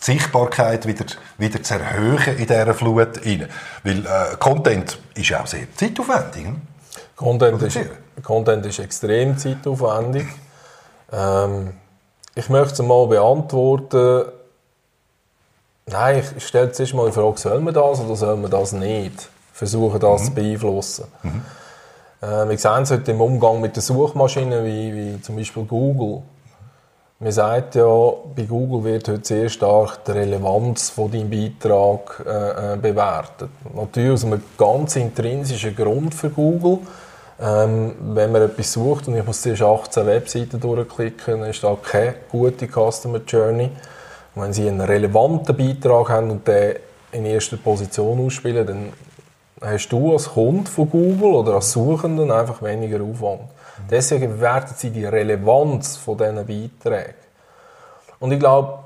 Die 0.00 0.12
Sichtbarkeit 0.12 0.86
wieder, 0.86 1.04
wieder 1.38 1.62
zu 1.62 1.74
erhöhen 1.74 2.36
in 2.38 2.46
dieser 2.46 2.74
Flut 2.74 3.24
rein. 3.24 3.48
Weil 3.84 4.06
äh, 4.06 4.36
Content 4.38 4.98
ist 5.14 5.28
ja 5.28 5.42
auch 5.42 5.46
sehr 5.46 5.66
zeitaufwendig. 5.76 6.46
Hm? 6.46 6.60
Content, 7.16 7.62
ist, 7.62 7.78
Content 8.22 8.64
ist 8.66 8.78
extrem 8.78 9.36
zeitaufwendig. 9.36 10.26
Ähm, 11.12 11.74
ich 12.34 12.48
möchte 12.48 12.82
es 12.82 12.82
mal 12.82 13.06
beantworten. 13.06 14.24
Nein, 15.86 16.22
ich 16.36 16.46
stelle 16.46 16.72
zuerst 16.72 16.94
mal 16.94 17.06
die 17.06 17.12
Frage, 17.12 17.38
soll 17.38 17.60
man 17.60 17.74
das 17.74 18.00
oder 18.00 18.16
soll 18.16 18.36
man 18.36 18.50
das 18.50 18.72
nicht? 18.72 19.28
Versuchen, 19.52 20.00
das 20.00 20.22
mhm. 20.22 20.24
zu 20.26 20.34
beeinflussen. 20.34 21.04
Mhm. 21.22 21.42
Äh, 22.22 22.48
wir 22.48 22.58
sehen 22.58 22.82
es 22.82 22.90
heute 22.90 23.10
im 23.10 23.20
Umgang 23.20 23.60
mit 23.60 23.76
den 23.76 23.82
Suchmaschinen 23.82 24.64
wie, 24.64 24.94
wie 24.94 25.20
zum 25.20 25.36
Beispiel 25.36 25.64
Google. 25.64 26.22
Man 27.22 27.32
sagt 27.32 27.74
ja, 27.74 27.84
bei 28.34 28.44
Google 28.44 28.82
wird 28.82 29.06
heute 29.08 29.26
sehr 29.26 29.50
stark 29.50 30.06
die 30.06 30.12
Relevanz 30.12 30.88
von 30.88 31.10
deinem 31.10 31.28
Beitrag 31.28 32.24
äh, 32.24 32.72
äh, 32.72 32.76
bewertet. 32.78 33.50
Natürlich 33.74 34.12
aus 34.12 34.24
einem 34.24 34.42
ganz 34.56 34.96
intrinsischen 34.96 35.76
Grund 35.76 36.14
für 36.14 36.30
Google. 36.30 36.78
Ähm, 37.38 37.94
wenn 38.14 38.32
man 38.32 38.40
etwas 38.40 38.72
sucht 38.72 39.08
und 39.08 39.18
ich 39.18 39.26
muss 39.26 39.42
zuerst 39.42 39.60
18 39.60 40.06
Webseiten 40.06 40.60
durchklicken, 40.60 41.42
ist 41.42 41.62
da 41.62 41.76
keine 41.82 42.14
gute 42.30 42.66
Customer 42.66 43.20
Journey. 43.26 43.68
Wenn 44.34 44.54
Sie 44.54 44.66
einen 44.66 44.80
relevanten 44.80 45.54
Beitrag 45.54 46.08
haben 46.08 46.30
und 46.30 46.48
den 46.48 46.76
in 47.12 47.26
erster 47.26 47.58
Position 47.58 48.24
ausspielen, 48.24 48.66
dann 48.66 48.92
hast 49.60 49.90
du 49.90 50.12
als 50.12 50.30
Kunde 50.30 50.70
von 50.70 50.88
Google 50.88 51.34
oder 51.34 51.56
als 51.56 51.72
Suchenden 51.72 52.30
einfach 52.30 52.62
weniger 52.62 53.02
Aufwand. 53.02 53.42
Deswegen 53.88 54.30
bewerten 54.30 54.74
sie 54.76 54.90
die 54.90 55.04
Relevanz 55.04 55.96
von 55.96 56.18
diesen 56.18 56.36
Beiträgen. 56.36 57.14
Und 58.18 58.32
ich 58.32 58.38
glaube, 58.38 58.80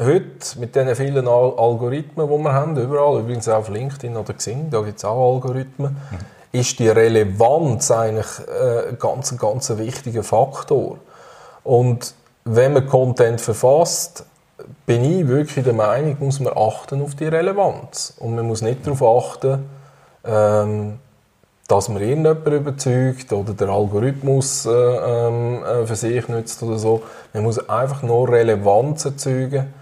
heute 0.00 0.58
mit 0.58 0.74
den 0.74 0.94
vielen 0.96 1.28
Al 1.28 1.52
Algorithmen, 1.56 2.28
die 2.28 2.38
wir 2.44 2.52
haben, 2.52 2.76
überall, 2.76 3.20
übrigens 3.20 3.48
auch 3.48 3.58
auf 3.58 3.68
LinkedIn 3.68 4.16
oder 4.16 4.32
Xing, 4.34 4.70
da 4.70 4.80
gibt 4.80 4.98
es 4.98 5.04
auch 5.04 5.34
Algorithmen, 5.34 5.92
mhm. 5.92 6.18
ist 6.52 6.78
die 6.78 6.88
Relevanz 6.88 7.90
eigentlich 7.90 8.26
äh, 8.48 8.90
ein 8.90 8.98
ganz, 8.98 9.36
ganz 9.36 9.76
wichtiger 9.76 10.22
Faktor. 10.22 10.98
Und 11.64 12.14
wenn 12.44 12.72
man 12.72 12.86
Content 12.86 13.40
verfasst, 13.40 14.24
bin 14.86 15.04
ich 15.04 15.26
wirklich 15.28 15.64
der 15.64 15.74
Meinung, 15.74 16.16
muss 16.20 16.40
man 16.40 16.56
achten 16.56 17.02
auf 17.02 17.14
die 17.14 17.26
Relevanz. 17.26 18.14
Und 18.18 18.34
man 18.34 18.46
muss 18.46 18.62
nicht 18.62 18.86
darauf 18.86 19.02
achten, 19.02 19.68
ähm, 20.24 20.98
dass 21.72 21.88
man 21.88 22.02
irgendjemanden 22.02 22.52
überzeugt 22.52 23.32
oder 23.32 23.54
der 23.54 23.70
Algorithmus 23.70 24.66
äh, 24.66 24.70
ähm, 24.70 25.64
äh, 25.64 25.86
für 25.86 25.96
sich 25.96 26.28
nützt 26.28 26.62
oder 26.62 26.78
so. 26.78 27.02
Man 27.32 27.44
muss 27.44 27.66
einfach 27.66 28.02
nur 28.02 28.28
Relevanz 28.28 29.06
erzeugen 29.06 29.72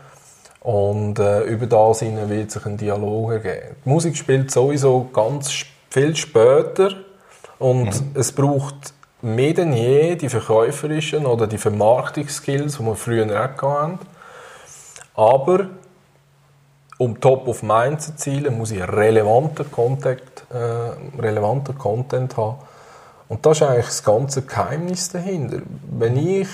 und 0.60 1.18
äh, 1.18 1.42
über 1.42 1.66
das 1.66 2.02
wird 2.02 2.52
sich 2.52 2.64
ein 2.64 2.76
Dialog 2.76 3.32
ergeben. 3.32 3.74
Die 3.84 3.88
Musik 3.88 4.16
spielt 4.16 4.52
sowieso 4.52 5.08
ganz 5.12 5.50
viel 5.90 6.14
später 6.14 6.92
und 7.58 7.86
mhm. 7.86 8.10
es 8.14 8.30
braucht 8.30 8.94
mehr 9.20 9.54
denn 9.54 9.72
je 9.72 10.14
die 10.14 10.28
verkäuferischen 10.28 11.26
oder 11.26 11.48
die 11.48 11.58
Vermarktungsskills, 11.58 12.78
die 12.78 12.84
wir 12.84 12.94
früher 12.94 13.26
auch 13.26 13.62
hatten. 13.62 13.98
Aber 15.16 15.66
um 16.98 17.20
Top 17.20 17.48
of 17.48 17.64
Mind 17.64 18.00
zu 18.00 18.12
erzielen, 18.12 18.56
muss 18.56 18.70
ich 18.70 18.80
relevanten 18.80 19.72
Content, 19.72 20.22
äh, 20.50 21.20
relevanten 21.20 21.76
Content 21.78 22.36
haben. 22.36 22.58
Und 23.28 23.46
das 23.46 23.58
ist 23.58 23.62
eigentlich 23.62 23.86
das 23.86 24.02
ganze 24.02 24.42
Geheimnis 24.42 25.08
dahinter. 25.10 25.58
Wenn 25.90 26.16
ich 26.16 26.48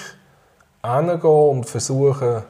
hingehe 0.85 1.31
und 1.31 1.65
versuche, 1.65 2.45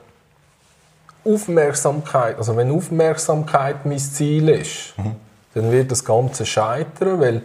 Aufmerksamkeit, 1.24 2.38
also 2.38 2.56
wenn 2.56 2.70
Aufmerksamkeit 2.70 3.84
mein 3.84 3.98
Ziel 3.98 4.48
ist, 4.48 4.94
mhm. 4.96 5.16
dann 5.54 5.72
wird 5.72 5.90
das 5.90 6.04
Ganze 6.04 6.46
scheitern, 6.46 7.20
weil 7.20 7.42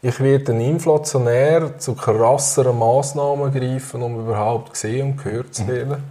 ich 0.00 0.18
werde 0.18 0.44
dann 0.44 0.60
inflationär 0.60 1.78
zu 1.78 1.94
krasseren 1.94 2.76
Massnahmen 2.76 3.52
greifen, 3.52 4.02
um 4.02 4.20
überhaupt 4.20 4.72
gesehen 4.72 5.12
und 5.12 5.22
gehört 5.22 5.54
zu 5.54 5.62
mhm. 5.62 5.68
werden. 5.68 5.88
Mhm. 5.88 6.04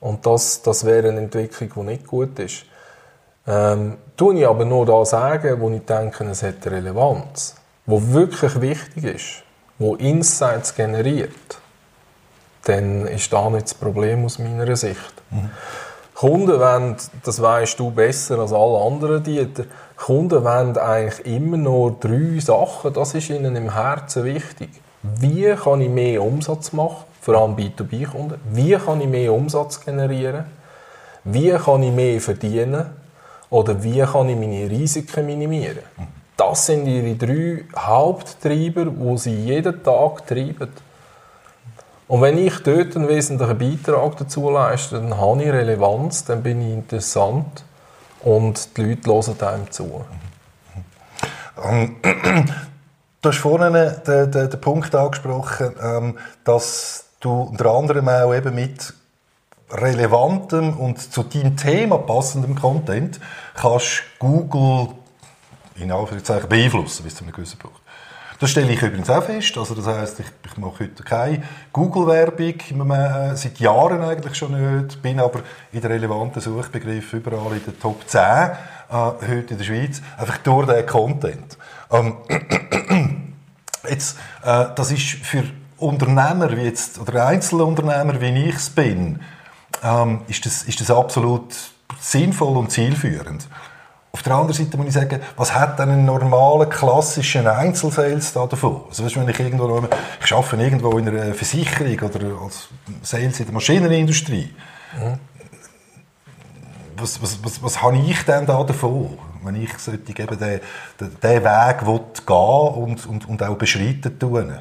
Und 0.00 0.26
das, 0.26 0.62
das 0.62 0.84
wäre 0.84 1.10
eine 1.10 1.20
Entwicklung, 1.20 1.70
die 1.86 1.92
nicht 1.92 2.06
gut 2.08 2.36
ist. 2.40 2.64
Ähm, 3.46 3.98
tue 4.22 4.38
ich 4.38 4.46
aber 4.46 4.64
nur 4.64 4.86
da 4.86 5.04
sagen, 5.04 5.60
wo 5.60 5.68
ich 5.70 5.84
denke, 5.84 6.24
es 6.24 6.44
hat 6.44 6.64
Relevanz, 6.66 7.56
wo 7.86 8.00
wirklich 8.12 8.60
wichtig 8.60 9.04
ist, 9.04 9.42
wo 9.78 9.96
Insights 9.96 10.76
generiert, 10.76 11.58
dann 12.64 13.06
ist 13.08 13.32
da 13.32 13.50
nicht 13.50 13.64
das 13.64 13.74
Problem 13.74 14.24
aus 14.24 14.38
meiner 14.38 14.76
Sicht. 14.76 15.12
Mhm. 15.30 15.50
Kunden 16.14 16.60
wollen, 16.60 16.96
das 17.24 17.42
weißt 17.42 17.80
du 17.80 17.90
besser 17.90 18.38
als 18.38 18.52
alle 18.52 18.78
anderen 18.78 19.24
Dieter, 19.24 19.64
Kunden 19.96 20.44
wollen 20.44 20.78
eigentlich 20.78 21.26
immer 21.26 21.56
nur 21.56 21.96
drei 21.98 22.38
Sachen, 22.38 22.92
das 22.92 23.14
ist 23.14 23.28
ihnen 23.28 23.56
im 23.56 23.74
Herzen 23.74 24.24
wichtig. 24.24 24.70
Wie 25.02 25.52
kann 25.56 25.80
ich 25.80 25.90
mehr 25.90 26.22
Umsatz 26.22 26.72
machen? 26.72 27.06
vor 27.22 27.36
allem 27.36 27.54
B2B-Kunden. 27.54 28.40
Wie 28.50 28.74
kann 28.74 29.00
ich 29.00 29.06
mehr 29.06 29.32
Umsatz 29.32 29.80
generieren? 29.80 30.44
Wie 31.22 31.50
kann 31.50 31.84
ich 31.84 31.92
mehr 31.92 32.20
verdienen? 32.20 33.01
Oder 33.52 33.82
wie 33.82 34.00
kann 34.00 34.30
ich 34.30 34.36
meine 34.36 34.70
Risiken 34.70 35.26
minimieren? 35.26 35.84
Das 36.38 36.64
sind 36.64 36.86
ihre 36.86 37.14
drei 37.16 37.64
Haupttreiber, 37.76 38.86
die 38.86 39.18
sie 39.18 39.34
jeden 39.34 39.82
Tag 39.82 40.26
treiben. 40.26 40.70
Und 42.08 42.22
wenn 42.22 42.38
ich 42.38 42.62
dort 42.62 42.96
einen 42.96 43.08
wesentlichen 43.08 43.58
Beitrag 43.58 44.16
dazu 44.16 44.48
leiste, 44.48 44.94
dann 44.94 45.18
habe 45.20 45.42
ich 45.42 45.52
Relevanz, 45.52 46.24
dann 46.24 46.42
bin 46.42 46.62
ich 46.62 46.72
interessant 46.72 47.62
und 48.22 48.74
die 48.78 48.84
Leute 48.84 49.10
hören 49.10 49.40
einem 49.42 49.70
zu. 49.70 50.02
Ähm, 51.62 51.96
du 53.20 53.28
hast 53.28 53.38
vorhin 53.38 53.74
den, 53.74 54.30
den, 54.30 54.48
den 54.48 54.60
Punkt 54.62 54.94
angesprochen, 54.94 55.74
ähm, 55.82 56.18
dass 56.44 57.04
du 57.20 57.42
unter 57.42 57.66
anderem 57.66 58.08
auch 58.08 58.34
eben 58.34 58.54
mit 58.54 58.94
relevantem 59.72 60.76
und 60.76 61.00
zu 61.00 61.22
deinem 61.22 61.56
Thema 61.56 61.98
passendem 61.98 62.54
Content 62.54 63.18
kannst 63.54 64.02
Google 64.18 64.88
in 65.76 65.90
Anführungszeichen 65.90 66.48
beeinflussen 66.48 67.04
bis 67.04 67.14
zu 67.16 67.24
einem 67.24 67.32
gewissen 67.32 67.58
Punkt. 67.58 67.78
Das 68.38 68.50
stelle 68.50 68.72
ich 68.72 68.82
übrigens 68.82 69.08
auch 69.08 69.22
fest. 69.22 69.56
Also 69.56 69.74
das 69.74 69.86
heißt, 69.86 70.18
ich, 70.18 70.26
ich 70.44 70.56
mache 70.58 70.80
heute 70.80 71.04
keine 71.04 71.44
Google-Werbung, 71.72 72.90
äh, 72.90 73.36
seit 73.36 73.60
Jahren 73.60 74.02
eigentlich 74.02 74.34
schon 74.34 74.80
nicht, 74.80 75.00
bin 75.00 75.20
aber 75.20 75.42
in 75.70 75.80
den 75.80 75.92
relevanten 75.92 76.42
Suchbegriffen 76.42 77.20
überall 77.20 77.52
in 77.52 77.64
den 77.64 77.78
Top 77.78 78.02
10 78.04 78.20
äh, 78.20 78.50
heute 78.90 79.52
in 79.52 79.58
der 79.58 79.64
Schweiz, 79.64 80.02
einfach 80.18 80.38
durch 80.38 80.66
den 80.66 80.84
Content. 80.86 81.56
Ähm, 81.92 82.16
jetzt, 83.88 84.18
äh, 84.42 84.66
das 84.74 84.90
ist 84.90 85.02
für 85.02 85.44
Unternehmer 85.78 86.50
wie 86.56 86.62
jetzt, 86.62 86.98
oder 86.98 87.26
Einzelunternehmer 87.26 88.20
wie 88.20 88.48
ich 88.48 88.56
es 88.56 88.70
bin, 88.70 89.20
ähm, 89.82 90.20
ist, 90.28 90.46
das, 90.46 90.62
ist 90.62 90.80
das 90.80 90.90
absolut 90.90 91.54
sinnvoll 92.00 92.56
und 92.56 92.70
zielführend. 92.70 93.48
Auf 94.12 94.22
der 94.22 94.34
anderen 94.34 94.52
Seite 94.52 94.76
muss 94.76 94.88
ich 94.88 94.92
sagen, 94.92 95.20
was 95.36 95.54
hat 95.54 95.78
denn 95.78 95.88
ein 95.88 96.04
normaler, 96.04 96.66
klassischer 96.66 97.56
Einzelsales 97.56 98.34
da 98.34 98.46
davon? 98.46 98.82
Also, 98.88 99.04
weißt, 99.04 99.16
wenn 99.16 99.28
ich 99.28 99.40
irgendwo, 99.40 99.88
ich 100.22 100.32
arbeite 100.32 100.62
irgendwo 100.62 100.98
in 100.98 101.08
einer 101.08 101.32
Versicherung 101.32 101.98
oder 102.10 102.42
als 102.42 102.68
Sales 103.02 103.40
in 103.40 103.46
der 103.46 103.54
Maschinenindustrie. 103.54 104.54
Mhm. 104.98 105.18
Was, 106.98 107.22
was, 107.22 107.42
was, 107.42 107.62
was 107.62 107.82
habe 107.82 107.96
ich 107.96 108.22
denn 108.24 108.44
da 108.44 108.62
davon, 108.62 109.18
wenn 109.42 109.56
ich 109.56 109.70
eben 109.88 110.06
den, 110.06 110.60
den, 111.00 111.16
den 111.20 111.44
Weg 111.44 111.78
gehen 112.26 112.36
und, 112.36 113.06
und, 113.06 113.28
und 113.28 113.42
auch 113.42 113.56
beschreiten 113.56 114.18
tun? 114.18 114.58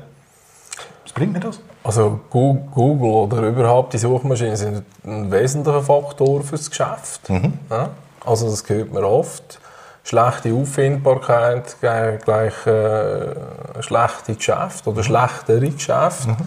Was 1.11 1.15
bringt 1.15 1.33
mir 1.33 1.41
das? 1.41 1.59
Also 1.83 2.21
Google 2.29 3.09
oder 3.09 3.41
überhaupt 3.41 3.91
die 3.91 3.97
Suchmaschinen 3.97 4.55
sind 4.55 4.85
ein 5.03 5.29
wesentlicher 5.29 5.81
Faktor 5.81 6.41
fürs 6.41 6.69
Geschäft. 6.69 7.29
Mhm. 7.29 7.59
Ja? 7.69 7.89
Also 8.25 8.49
das 8.49 8.63
hört 8.69 8.93
man 8.93 9.03
oft. 9.03 9.59
Schlechte 10.05 10.53
Auffindbarkeit 10.53 11.75
gleich 11.81 12.65
äh, 12.65 13.35
schlechte 13.81 14.35
Geschäft 14.35 14.87
oder 14.87 15.03
schlechtere 15.03 15.69
Geschäft. 15.69 16.27
Mhm. 16.27 16.37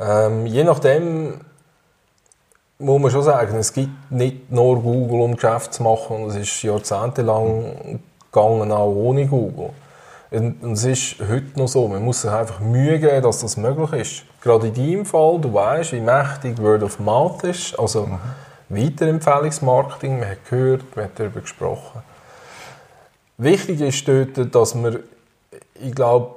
Ähm, 0.00 0.46
je 0.46 0.64
nachdem 0.64 1.40
muss 2.80 3.00
man 3.00 3.10
schon 3.12 3.22
sagen, 3.22 3.56
es 3.58 3.72
gibt 3.72 4.10
nicht 4.10 4.50
nur 4.50 4.82
Google, 4.82 5.20
um 5.20 5.36
Geschäft 5.36 5.74
zu 5.74 5.84
machen. 5.84 6.26
Es 6.26 6.34
ist 6.34 6.62
jahrzehntelang 6.62 8.00
gegangen, 8.32 8.72
auch 8.72 8.92
ohne 8.92 9.26
Google. 9.26 9.70
Und, 10.30 10.62
es 10.72 10.84
ist 10.84 11.16
heute 11.20 11.58
noch 11.58 11.68
so, 11.68 11.88
man 11.88 12.04
muss 12.04 12.22
sich 12.22 12.30
einfach 12.30 12.60
Mühe 12.60 12.98
geben, 12.98 13.22
dass 13.22 13.40
das 13.40 13.56
möglich 13.56 13.92
ist. 13.92 14.24
Gerade 14.42 14.68
in 14.68 14.74
deinem 14.74 15.06
Fall, 15.06 15.40
du 15.40 15.52
weißt, 15.52 15.92
wie 15.92 16.00
mächtig 16.00 16.58
Word 16.58 16.82
of 16.82 16.98
Mouth 16.98 17.44
ist, 17.44 17.78
also 17.78 18.06
mhm. 18.06 18.18
Weiterempfehlungsmarketing, 18.68 20.20
man 20.20 20.28
hat 20.28 20.50
gehört, 20.50 20.84
man 20.94 21.06
hat 21.06 21.12
darüber 21.18 21.40
gesprochen. 21.40 22.02
Wichtig 23.38 23.80
ist 23.80 24.06
dort, 24.06 24.54
dass 24.54 24.74
man, 24.74 24.98
ich 25.80 25.94
glaube, 25.94 26.36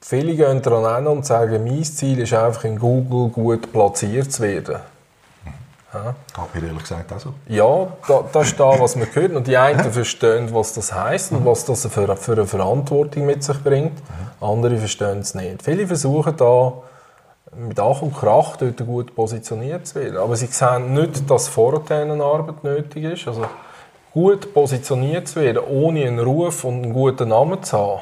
viele 0.00 0.34
gehen 0.34 0.62
daran 0.62 1.06
und 1.06 1.26
sagen, 1.26 1.64
mein 1.64 1.84
Ziel 1.84 2.20
ist 2.20 2.32
einfach 2.32 2.64
in 2.64 2.78
Google 2.78 3.28
gut 3.28 3.72
platziert 3.72 4.32
zu 4.32 4.42
werden. 4.42 4.76
Ja. 6.04 6.14
Geht 6.52 6.62
mir 6.62 6.68
ehrlich 6.68 6.82
gesagt 6.82 7.12
auch 7.12 7.20
so. 7.20 7.34
Ja, 7.48 7.88
da, 8.06 8.24
das 8.32 8.48
ist 8.48 8.60
da, 8.60 8.78
was 8.78 8.96
wir 8.96 9.06
hören. 9.12 9.36
Und 9.36 9.46
die 9.46 9.56
einen 9.56 9.92
verstehen, 9.92 10.52
was 10.52 10.72
das 10.74 10.92
heisst 10.92 11.32
und 11.32 11.44
was 11.44 11.64
das 11.64 11.86
für, 11.86 12.16
für 12.16 12.32
eine 12.32 12.46
Verantwortung 12.46 13.26
mit 13.26 13.42
sich 13.42 13.62
bringt. 13.62 13.98
Andere 14.40 14.76
verstehen 14.76 15.20
es 15.20 15.34
nicht. 15.34 15.62
Viele 15.62 15.86
versuchen 15.86 16.36
da 16.36 16.72
mit 17.56 17.78
Ach 17.80 18.02
und 18.02 18.14
Krach 18.14 18.56
dort 18.56 18.78
gut 18.78 19.14
positioniert 19.14 19.86
zu 19.86 19.96
werden. 19.96 20.18
Aber 20.18 20.36
sie 20.36 20.46
sehen 20.46 20.94
nicht, 20.94 21.28
dass 21.30 21.48
vor 21.48 21.82
denen 21.84 22.20
Arbeit 22.20 22.62
nötig 22.64 23.04
ist. 23.04 23.28
Also 23.28 23.46
gut 24.12 24.52
positioniert 24.52 25.28
zu 25.28 25.40
werden, 25.40 25.62
ohne 25.62 26.06
einen 26.06 26.18
Ruf 26.18 26.64
und 26.64 26.82
einen 26.82 26.92
guten 26.92 27.28
Namen 27.28 27.62
zu 27.62 27.76
haben, 27.76 28.00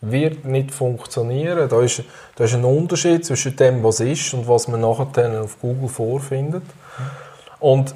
wird 0.00 0.44
nicht 0.44 0.72
funktionieren. 0.72 1.68
Da 1.68 1.80
ist, 1.82 2.02
da 2.36 2.44
ist 2.44 2.54
ein 2.54 2.64
Unterschied 2.64 3.24
zwischen 3.24 3.56
dem, 3.56 3.82
was 3.84 4.00
ist 4.00 4.32
und 4.34 4.48
was 4.48 4.68
man 4.68 4.80
nachher 4.80 5.42
auf 5.42 5.60
Google 5.60 5.88
vorfindet. 5.88 6.62
Und 7.60 7.94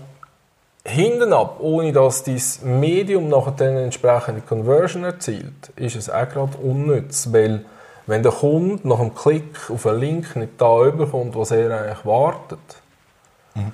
hinten 0.84 1.32
ab, 1.32 1.56
ohne 1.60 1.92
dass 1.92 2.22
dieses 2.22 2.62
Medium 2.62 3.28
nachher 3.28 3.54
dann 3.56 3.76
entsprechende 3.76 4.42
Conversion 4.42 5.04
erzielt, 5.04 5.72
ist 5.76 5.96
es 5.96 6.10
auch 6.10 6.28
gerade 6.28 6.56
unnütz, 6.58 7.32
weil 7.32 7.64
wenn 8.06 8.22
der 8.22 8.32
Kunde 8.32 8.86
nach 8.86 9.00
einem 9.00 9.14
Klick 9.14 9.70
auf 9.70 9.86
einen 9.86 10.00
Link 10.00 10.36
nicht 10.36 10.52
da 10.58 10.84
überkommt, 10.84 11.34
was 11.34 11.52
er 11.52 11.80
eigentlich 11.80 12.04
wartet, 12.04 12.58
mhm. 13.54 13.72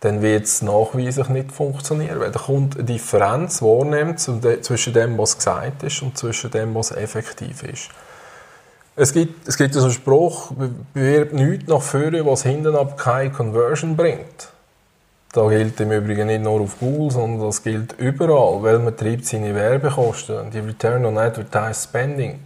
dann 0.00 0.20
wird 0.20 0.44
es 0.44 0.62
nachweislich 0.62 1.28
nicht 1.28 1.52
funktionieren, 1.52 2.18
weil 2.18 2.32
der 2.32 2.40
Kunde 2.40 2.78
eine 2.78 2.86
Differenz 2.86 3.62
wahrnimmt 3.62 4.18
zwischen 4.18 4.92
dem, 4.92 5.16
was 5.16 5.38
gesagt 5.38 5.84
ist 5.84 6.02
und 6.02 6.18
zwischen 6.18 6.50
dem, 6.50 6.74
was 6.74 6.90
effektiv 6.90 7.62
ist. 7.62 7.90
Es 8.96 9.12
gibt, 9.12 9.46
es 9.46 9.56
gibt 9.58 9.74
so 9.74 9.82
einen 9.82 9.92
Spruch, 9.92 10.50
bewirbt 10.94 11.34
nichts 11.34 11.68
nach 11.68 11.82
vorne, 11.82 12.26
was 12.26 12.42
hinten 12.42 12.74
ab 12.74 12.96
keine 12.98 13.30
Conversion 13.30 13.94
bringt. 13.94 14.48
Da 15.36 15.46
gilt 15.50 15.78
im 15.80 15.92
Übrigen 15.92 16.28
nicht 16.28 16.42
nur 16.42 16.62
auf 16.62 16.78
Google, 16.80 17.10
sondern 17.10 17.46
das 17.46 17.62
gilt 17.62 17.92
überall, 17.98 18.62
weil 18.62 18.78
man 18.78 18.96
treibt 18.96 19.26
seine 19.26 19.54
Werbekosten, 19.54 20.50
die 20.50 20.60
Return 20.60 21.04
on 21.04 21.18
Advertised 21.18 21.90
Spending. 21.90 22.40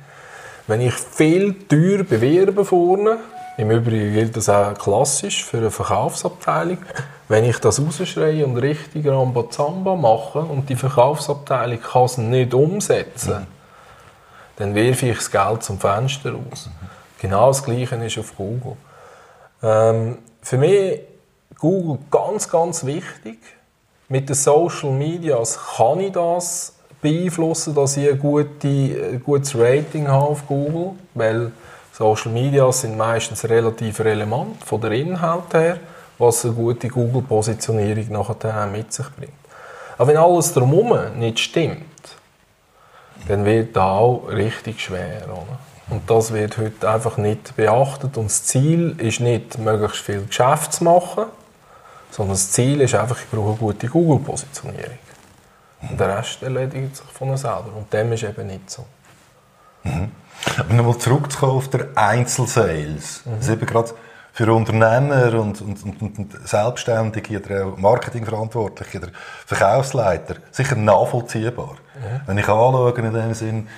Wenn 0.67 0.81
ich 0.81 0.95
viel 0.95 1.55
teuer 1.69 2.03
bewerbe 2.03 2.65
vorne, 2.65 3.19
im 3.59 3.71
Übrigen 3.71 4.13
gilt 4.13 4.37
das 4.37 4.49
auch 4.49 4.75
klassisch 4.75 5.45
für 5.45 5.59
eine 5.59 5.71
Verkaufsabteilung, 5.71 6.79
wenn 7.29 7.45
ich 7.45 7.59
das 7.59 7.81
rausschreie 7.81 8.45
und 8.45 8.57
richtig 8.57 9.07
Rambazamba 9.07 9.95
mache 9.95 10.41
und 10.41 10.69
die 10.69 10.75
Verkaufsabteilung 10.75 11.81
kann 11.81 12.05
es 12.07 12.19
nicht 12.19 12.55
umsetzen, 12.55 13.47
dann 14.57 14.75
werfe 14.75 15.07
ich 15.07 15.17
das 15.17 15.31
Geld 15.31 15.63
zum 15.63 15.79
Fenster 15.79 16.33
raus. 16.33 16.69
Genau 17.21 17.47
das 17.47 17.63
Gleiche 17.63 17.95
ist 18.05 18.19
auf 18.19 18.35
Google. 18.37 18.77
Ähm, 19.63 20.19
für 20.43 20.59
mich 20.59 21.03
Google 21.61 21.99
ganz, 22.11 22.49
ganz 22.49 22.85
wichtig. 22.85 23.39
Mit 24.09 24.29
den 24.29 24.35
Social 24.35 24.91
Medias 24.91 25.59
kann 25.77 26.01
ich 26.01 26.13
das 26.13 26.75
beeinflussen, 27.01 27.75
dass 27.75 27.97
ich 27.97 28.11
ein, 28.11 28.19
gute, 28.19 28.69
ein 28.69 29.23
gutes 29.25 29.57
Rating 29.57 30.09
habe 30.09 30.25
auf 30.25 30.47
Google, 30.47 30.93
weil 31.15 31.53
Social 31.93 32.33
Medias 32.33 32.81
sind 32.81 32.97
meistens 32.97 33.49
relativ 33.49 34.01
relevant 34.01 34.65
von 34.65 34.81
der 34.81 34.93
Inhalt 34.93 35.53
her, 35.53 35.79
was 36.19 36.45
eine 36.45 36.55
gute 36.55 36.89
Google-Positionierung 36.89 38.11
nachher 38.11 38.67
mit 38.67 38.93
sich 38.93 39.07
bringt. 39.11 39.33
Aber 39.97 40.09
wenn 40.09 40.17
alles 40.17 40.55
drumherum 40.55 41.19
nicht 41.19 41.39
stimmt, 41.41 41.85
dann 43.29 43.45
wird 43.45 43.77
das 43.77 43.83
auch 43.83 44.29
richtig 44.29 44.81
schwer. 44.81 45.25
Oder? 45.27 45.59
Und 45.91 46.09
das 46.09 46.33
wird 46.33 46.57
heute 46.57 46.89
einfach 46.89 47.19
nicht 47.19 47.55
beachtet. 47.57 48.17
Und 48.17 48.27
das 48.27 48.45
Ziel 48.45 48.97
ist 48.99 49.21
nicht, 49.21 49.59
möglichst 49.59 49.99
viel 49.99 50.25
Geschäft 50.25 50.73
zu 50.73 50.85
machen, 50.85 51.27
sondern 52.11 52.35
das 52.35 52.51
Ziel 52.51 52.81
ist 52.81 52.95
einfach, 52.95 53.19
ich 53.19 53.29
brauche 53.29 53.51
eine 53.51 53.59
gute 53.59 53.89
Google-Positionierung. 53.89 54.99
Und 55.89 55.99
der 55.99 56.19
Rest 56.19 56.43
erledigt 56.43 56.97
sich 56.97 57.07
von 57.07 57.37
selber. 57.37 57.71
Und 57.77 57.93
dem 57.93 58.13
ist 58.13 58.23
eben 58.23 58.47
nicht 58.47 58.71
so. 58.71 58.85
Mhm. 59.85 60.11
Aber 60.59 60.75
nochmal 60.75 60.99
zurückzukommen 60.99 61.57
auf 61.57 61.69
der 61.69 61.89
Einzelsales. 61.95 63.23
Mhm. 63.25 63.31
Das 63.37 63.47
ist 63.47 63.53
eben 63.53 63.67
gerade 63.67 63.91
für 64.33 64.53
Unternehmer 64.53 65.41
und, 65.41 65.61
und, 65.61 65.85
und, 65.85 66.19
und 66.19 66.49
Selbstständige 66.49 67.41
oder 67.41 67.67
auch 67.67 67.77
Marketingverantwortliche 67.77 68.99
oder 68.99 69.09
Verkaufsleiter 69.47 70.37
sicher 70.51 70.77
nachvollziehbar. 70.77 71.73
Mhm. 71.95 72.21
Wenn 72.27 72.39
ich 72.39 72.49
anschaue, 72.49 72.93
in 72.97 73.13
dem 73.13 73.35
Sinn, 73.35 73.69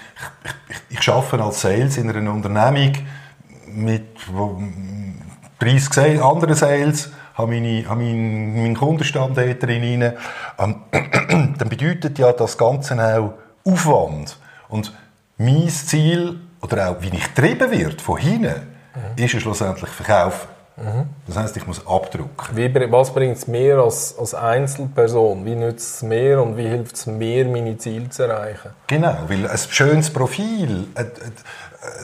ich, 0.44 0.76
ich, 0.90 1.00
ich 1.00 1.08
arbeite 1.08 1.42
als 1.42 1.60
Sales 1.60 1.96
in 1.96 2.10
einer 2.10 2.30
Unternehmung 2.30 2.92
mit 3.66 4.08
30 5.58 6.22
anderen 6.22 6.54
Sales, 6.54 7.10
habe, 7.34 7.52
meine, 7.52 7.88
habe 7.88 8.02
meinen, 8.02 8.54
meinen 8.54 8.76
Kundenstamm 8.76 9.34
dort 9.34 9.62
drin, 9.62 10.12
ähm, 10.58 10.76
dann 11.58 11.68
bedeutet 11.68 12.18
ja 12.18 12.32
das 12.32 12.56
Ganze 12.58 12.94
auch 13.00 13.34
Aufwand. 13.64 14.36
Und 14.68 14.92
mein 15.38 15.68
Ziel, 15.68 16.38
oder 16.60 16.90
auch 16.90 16.96
wie 17.00 17.08
ich 17.08 17.34
getrieben 17.34 17.70
wird 17.70 18.00
von 18.00 18.18
hinten, 18.18 18.54
mhm. 18.94 19.24
ist 19.24 19.32
ja 19.32 19.40
schlussendlich 19.40 19.90
Verkaufen. 19.90 20.51
Mhm. 20.76 21.10
Das 21.26 21.36
heisst, 21.36 21.56
ich 21.56 21.66
muss 21.66 21.86
abdrucken. 21.86 22.56
Wie, 22.56 22.90
was 22.90 23.12
bringt 23.12 23.36
es 23.36 23.46
mir 23.46 23.78
als, 23.78 24.16
als 24.18 24.34
Einzelperson? 24.34 25.44
Wie 25.44 25.54
nützt 25.54 25.96
es 25.96 26.02
mir 26.02 26.40
und 26.42 26.56
wie 26.56 26.66
hilft 26.66 26.96
es 26.96 27.06
mir, 27.06 27.46
meine 27.46 27.76
Ziele 27.76 28.08
zu 28.08 28.22
erreichen? 28.22 28.70
Genau, 28.86 29.16
weil 29.28 29.46
ein 29.46 29.58
schönes 29.58 30.10
Profil, 30.10 30.86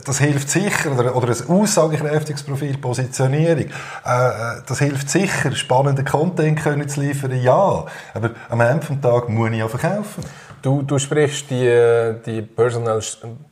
das 0.05 0.19
hilft 0.19 0.51
sicher, 0.51 0.92
oder, 0.92 1.16
oder 1.16 1.29
ein 1.29 1.49
aussagekräftiges 1.49 2.42
Profil, 2.42 2.77
Positionierung, 2.79 3.66
äh, 3.66 3.66
äh, 3.66 4.62
das 4.66 4.79
hilft 4.81 5.09
sicher, 5.09 5.55
spannenden 5.55 6.05
Content 6.05 6.61
können 6.61 6.88
zu 6.88 7.01
liefern, 7.01 7.40
ja. 7.40 7.85
Aber 8.14 8.31
am 8.49 8.61
Ende 8.61 8.87
des 8.87 9.01
Tages 9.01 9.29
muss 9.29 9.51
ich 9.51 9.59
ja 9.59 9.69
verkaufen. 9.69 10.25
Du, 10.61 10.83
du 10.83 10.99
sprichst 10.99 11.51
die, 11.51 12.14
die 12.27 12.42
Personal, 12.42 13.01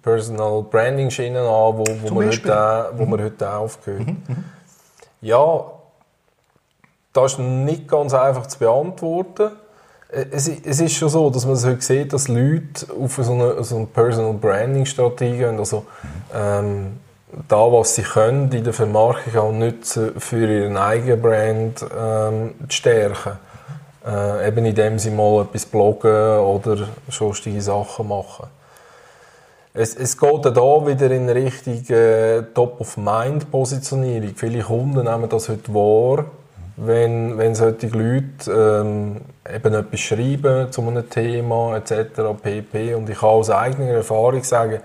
Personal 0.02 0.62
Branding 0.62 1.10
Schienen 1.10 1.36
an, 1.36 1.46
wo, 1.46 1.84
wo, 2.02 2.14
man 2.14 2.26
heute, 2.26 2.90
wo 2.96 3.04
mhm. 3.04 3.10
man 3.10 3.22
heute 3.22 3.50
aufgehört. 3.50 4.06
Mhm. 4.06 4.44
Ja, 5.26 5.64
das 7.12 7.32
ist 7.32 7.38
nicht 7.40 7.88
ganz 7.88 8.14
einfach 8.14 8.46
zu 8.46 8.60
beantworten. 8.60 9.50
Es, 10.08 10.46
es, 10.46 10.80
ist 10.80 10.92
schon 10.92 11.08
so, 11.08 11.30
dass 11.30 11.44
man 11.44 11.56
heute 11.56 11.80
sieht, 11.80 12.12
dass 12.12 12.28
Leute 12.28 12.86
auf 12.96 13.16
so 13.16 13.32
eine, 13.32 13.64
so 13.64 13.74
eine 13.74 13.86
Personal 13.86 14.34
Branding 14.34 14.86
Strategie 14.86 15.38
gehen. 15.38 15.58
Also, 15.58 15.84
ähm, 16.32 17.00
da, 17.48 17.56
was 17.56 17.96
sie 17.96 18.02
können, 18.02 18.52
in 18.52 18.62
der 18.62 18.72
Vermarktung 18.72 19.36
auch 19.36 19.50
nutzen, 19.50 20.12
für 20.20 20.46
ihren 20.46 20.76
eigenen 20.76 21.20
Brand 21.20 21.84
ähm, 21.98 22.54
zu 22.68 22.76
stärken. 22.76 23.32
Äh, 24.06 24.46
eben 24.46 24.64
indem 24.64 25.00
sie 25.00 25.10
mal 25.10 25.42
etwas 25.42 25.66
bloggen 25.66 26.38
oder 26.38 26.86
sonstige 27.08 27.60
Sachen 27.60 28.06
machen. 28.06 28.46
Es, 29.78 29.94
es 29.94 30.16
geht 30.16 30.46
da 30.46 30.86
wieder 30.86 31.10
in 31.10 31.28
Richtung 31.28 31.84
äh, 31.94 32.44
Top-of-Mind-Positionierung. 32.54 34.34
Viele 34.34 34.62
Kunden 34.62 35.04
nehmen 35.04 35.28
das 35.28 35.50
heute 35.50 35.74
wahr, 35.74 36.24
wenn, 36.78 37.36
wenn 37.36 37.54
solche 37.54 37.88
Leute 37.88 38.50
ähm, 38.50 39.20
eben 39.54 39.74
etwas 39.74 40.00
schreiben 40.00 40.72
zu 40.72 40.80
einem 40.80 41.10
Thema 41.10 41.76
etc. 41.76 41.92
pp. 42.42 42.94
Und 42.94 43.10
ich 43.10 43.18
kann 43.18 43.28
aus 43.28 43.50
eigener 43.50 43.90
Erfahrung 43.90 44.42
sagen, 44.44 44.80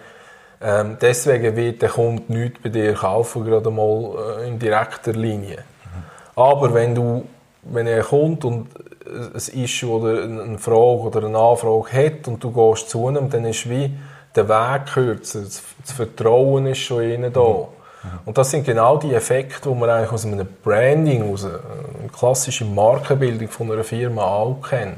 ähm, 0.62 0.98
deswegen 1.00 1.56
wird 1.56 1.82
der 1.82 1.90
Kunde 1.90 2.24
nichts 2.28 2.60
bei 2.62 2.68
dir 2.68 2.94
kaufen, 2.94 3.46
gerade 3.46 3.72
mal 3.72 4.42
äh, 4.42 4.48
in 4.50 4.60
direkter 4.60 5.14
Linie. 5.14 5.60
Mhm. 5.60 6.04
Aber 6.36 6.74
wenn 6.74 6.94
du, 6.94 7.24
wenn 7.64 7.88
er 7.88 8.04
kommt 8.04 8.44
und 8.44 8.68
ein 9.06 9.42
Issue 9.54 9.90
oder 9.90 10.24
eine 10.24 10.60
Frage 10.60 11.00
oder 11.00 11.26
eine 11.26 11.38
Anfrage 11.38 11.94
hat 11.94 12.28
und 12.28 12.44
du 12.44 12.52
gehst 12.52 12.90
zu 12.90 13.08
ihm, 13.08 13.30
dann 13.30 13.46
ist 13.46 13.70
wie 13.70 13.92
der 14.36 14.48
Weg 14.48 14.94
kürzer, 14.94 15.42
das 15.42 15.62
Vertrauen 15.94 16.68
ist 16.68 16.80
schon 16.80 17.04
innen 17.04 17.34
da. 17.34 17.42
Mhm. 17.42 18.20
Und 18.26 18.38
das 18.38 18.52
sind 18.52 18.66
genau 18.66 18.98
die 18.98 19.14
Effekte, 19.14 19.70
die 19.70 19.76
man 19.76 19.90
eigentlich 19.90 20.12
aus 20.12 20.26
einem 20.26 20.48
Branding, 20.64 21.34
aus 21.34 21.46
einer 21.46 21.60
klassischen 22.18 22.74
Markenbildung 22.74 23.48
von 23.50 23.72
einer 23.72 23.84
Firma 23.84 24.24
auch 24.24 24.62
kennt. 24.68 24.98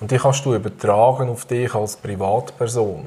Und 0.00 0.10
die 0.10 0.16
kannst 0.18 0.44
du 0.44 0.54
übertragen 0.54 1.28
auf 1.28 1.44
dich 1.44 1.74
als 1.74 1.96
Privatperson. 1.96 3.06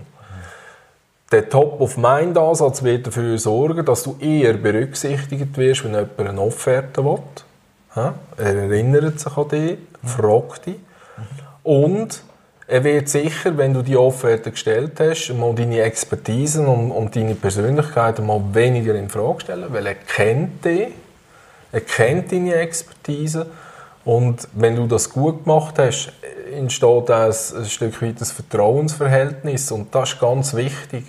Der 1.32 1.50
Top-of-Mind-Ansatz 1.50 2.84
wird 2.84 3.08
dafür 3.08 3.38
sorgen, 3.38 3.84
dass 3.84 4.04
du 4.04 4.16
eher 4.20 4.54
berücksichtigt 4.54 5.58
wirst, 5.58 5.84
wenn 5.84 5.94
jemand 5.94 6.20
eine 6.20 6.40
Offerte 6.40 7.04
will. 7.04 7.20
Er 7.96 8.14
erinnert 8.38 9.20
sich 9.20 9.36
an 9.36 9.50
dich, 9.50 9.78
fragt 10.04 10.68
dich. 10.68 10.76
Und 11.64 12.22
er 12.68 12.84
wird 12.84 13.10
sicher, 13.10 13.58
wenn 13.58 13.74
du 13.74 13.84
die 13.84 13.96
Offerte 13.96 14.52
gestellt 14.52 14.94
hast, 15.00 15.32
mal 15.34 15.54
deine 15.54 15.82
Expertisen 15.82 16.66
und, 16.66 16.92
und 16.92 17.16
deine 17.16 17.36
Persönlichkeit 17.36 18.20
mal 18.20 18.42
weniger 18.54 18.96
in 18.96 19.10
Frage 19.10 19.42
stellen, 19.42 19.66
weil 19.70 19.86
er 19.86 19.96
kennt 19.96 20.66
dich, 20.66 20.88
er 21.72 21.82
kennt 21.82 22.32
deine 22.32 22.56
Expertise 22.56 23.48
und 24.04 24.48
wenn 24.54 24.76
du 24.76 24.88
das 24.88 25.10
gut 25.12 25.44
gemacht 25.44 25.76
hast, 25.78 26.12
entsteht 26.52 27.12
ein, 27.12 27.32
ein 27.32 27.66
Stück 27.66 28.02
weit 28.02 28.22
das 28.22 28.32
Vertrauensverhältnis 28.32 29.72
und 29.72 29.94
das 29.94 30.14
ist 30.14 30.20
ganz 30.20 30.56
wichtig. 30.56 31.06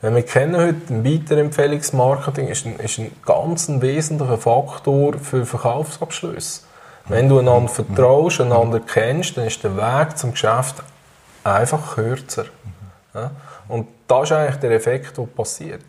Wenn 0.00 0.14
wir 0.14 0.22
kennen 0.22 0.56
heute, 0.56 0.94
ein 0.94 1.04
Weiterempfehlungsmarketing 1.04 2.48
ist 2.48 2.66
ein, 2.66 2.78
ist 2.78 2.98
ein 2.98 3.10
ganz 3.24 3.68
ein 3.68 3.82
wesentlicher 3.82 4.38
Faktor 4.38 5.18
für 5.18 5.44
Verkaufsabschlüsse. 5.44 6.60
Wenn 7.08 7.28
du 7.28 7.38
einander 7.38 7.68
vertraust, 7.68 8.40
einander 8.40 8.80
kennst, 8.80 9.36
dann 9.36 9.46
ist 9.46 9.62
der 9.62 9.76
Weg 9.76 10.18
zum 10.18 10.32
Geschäft 10.32 10.82
einfach 11.44 11.94
kürzer. 11.94 12.46
Ja? 13.14 13.30
Und 13.68 13.86
das 14.08 14.24
ist 14.24 14.32
eigentlich 14.32 14.56
der 14.56 14.70
Effekt, 14.72 15.16
der 15.16 15.22
passiert. 15.24 15.82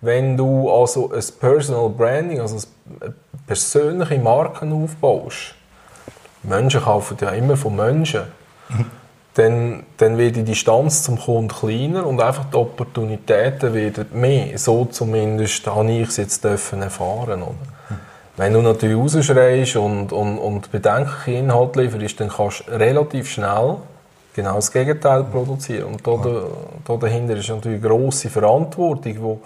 Wenn 0.00 0.36
du 0.36 0.70
also 0.70 1.12
ein 1.12 1.24
Personal 1.40 1.88
Branding, 1.88 2.40
also 2.40 2.66
eine 3.00 3.14
persönliche 3.46 4.18
Marken 4.18 4.72
aufbaust, 4.72 5.54
Menschen 6.42 6.82
kaufen 6.82 7.16
ja 7.20 7.30
immer 7.30 7.56
von 7.56 7.76
Menschen, 7.76 8.22
dann, 9.34 9.84
dann 9.96 10.16
wird 10.16 10.36
die 10.36 10.44
Distanz 10.44 11.02
zum 11.02 11.18
Kunden 11.18 11.48
kleiner 11.48 12.06
und 12.06 12.20
einfach 12.20 12.46
die 12.46 12.56
Opportunitäten 12.56 13.74
werden 13.74 14.06
mehr. 14.12 14.58
So 14.58 14.86
zumindest 14.86 15.66
habe 15.66 15.90
ich 15.92 16.08
es 16.08 16.16
jetzt 16.16 16.44
erfahren. 16.44 17.42
Oder? 17.42 17.75
Wenn 18.36 18.52
du 18.52 18.60
natürlich 18.60 18.96
rausschreist 18.96 19.76
und, 19.76 20.12
und, 20.12 20.38
und 20.38 20.70
bedenkliche 20.70 21.38
Inhalte 21.38 21.82
lieferst, 21.82 22.20
dann 22.20 22.28
kannst 22.28 22.64
du 22.66 22.72
relativ 22.72 23.30
schnell 23.30 23.76
genau 24.34 24.56
das 24.56 24.70
Gegenteil 24.70 25.24
produzieren. 25.24 25.84
Und 25.84 26.06
da, 26.06 26.16
da 26.84 26.96
dahinter 26.96 27.36
ist 27.36 27.48
natürlich 27.48 27.82
eine 27.82 27.88
grosse 27.88 28.28
Verantwortung, 28.28 29.14
wo, 29.22 29.40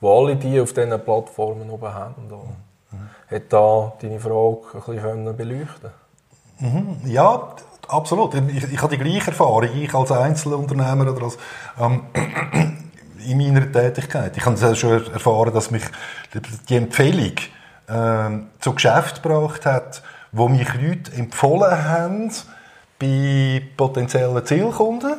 wo 0.00 0.20
alle 0.20 0.36
die 0.36 0.60
auf 0.60 0.74
diesen 0.74 1.00
Plattformen 1.00 1.70
oben 1.70 1.94
haben. 1.94 2.14
Mhm. 2.28 2.98
Hat 3.30 3.42
da 3.48 3.92
deine 4.00 4.20
Frage 4.20 4.58
ein 4.74 4.94
bisschen 4.94 5.36
beleuchten 5.36 5.90
Mhm. 6.58 7.00
Ja, 7.04 7.54
absolut. 7.86 8.34
Ich, 8.34 8.72
ich 8.72 8.80
habe 8.80 8.96
die 8.96 9.02
gleiche 9.02 9.26
Erfahrung, 9.26 9.68
ich 9.74 9.92
als 9.92 10.10
Einzelunternehmer 10.10 11.12
oder 11.12 11.24
als, 11.24 11.36
ähm, 11.78 12.04
in 13.26 13.36
meiner 13.36 13.70
Tätigkeit. 13.70 14.34
Ich 14.38 14.46
habe 14.46 14.74
schon 14.74 15.12
erfahren, 15.12 15.52
dass 15.52 15.70
mich 15.70 15.82
die 16.70 16.76
Empfehlung 16.76 17.32
ähm, 17.88 18.48
zu 18.60 18.72
Geschäft 18.72 19.22
gebracht 19.22 19.66
hat, 19.66 20.02
wo 20.32 20.48
mich 20.48 20.68
Leute 20.74 21.12
empfohlen 21.16 21.84
haben 21.88 22.30
bei 22.98 23.62
potenziellen 23.76 24.44
Zielkunden 24.44 25.14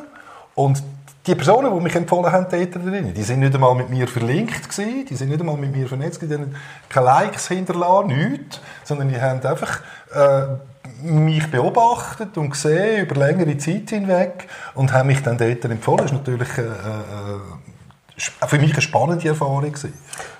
und 0.54 0.82
die 1.26 1.34
Personen, 1.34 1.74
die 1.74 1.80
mich 1.80 1.94
empfohlen 1.94 2.32
haben, 2.32 2.46
dort 2.50 2.74
drin, 2.74 3.12
die 3.14 3.22
sind 3.22 3.40
nicht 3.40 3.54
einmal 3.54 3.74
mit 3.74 3.90
mir 3.90 4.08
verlinkt 4.08 4.70
gewesen, 4.70 5.04
die 5.06 5.14
sind 5.14 5.28
nicht 5.28 5.40
einmal 5.40 5.56
mit 5.56 5.76
mir 5.76 5.86
vernetzt 5.86 6.22
die 6.22 6.32
haben 6.32 6.56
keine 6.88 7.06
Likes 7.06 7.48
hinterlassen, 7.48 8.08
nichts, 8.08 8.60
sondern 8.84 9.10
die 9.10 9.20
haben 9.20 9.44
einfach 9.44 9.80
äh, 10.14 11.02
mich 11.02 11.50
beobachtet 11.50 12.38
und 12.38 12.50
gesehen 12.50 13.02
über 13.02 13.14
längere 13.14 13.58
Zeit 13.58 13.90
hinweg 13.90 14.48
und 14.74 14.92
haben 14.92 15.08
mich 15.08 15.22
dann 15.22 15.36
dort 15.36 15.64
empfohlen. 15.64 15.98
Das 15.98 16.12
ist 16.12 16.18
natürlich 16.18 16.58
äh, 16.58 16.62
äh, 16.62 18.46
für 18.46 18.58
mich 18.58 18.72
eine 18.72 18.82
spannende 18.82 19.28
Erfahrung 19.28 19.60
gewesen. 19.60 19.92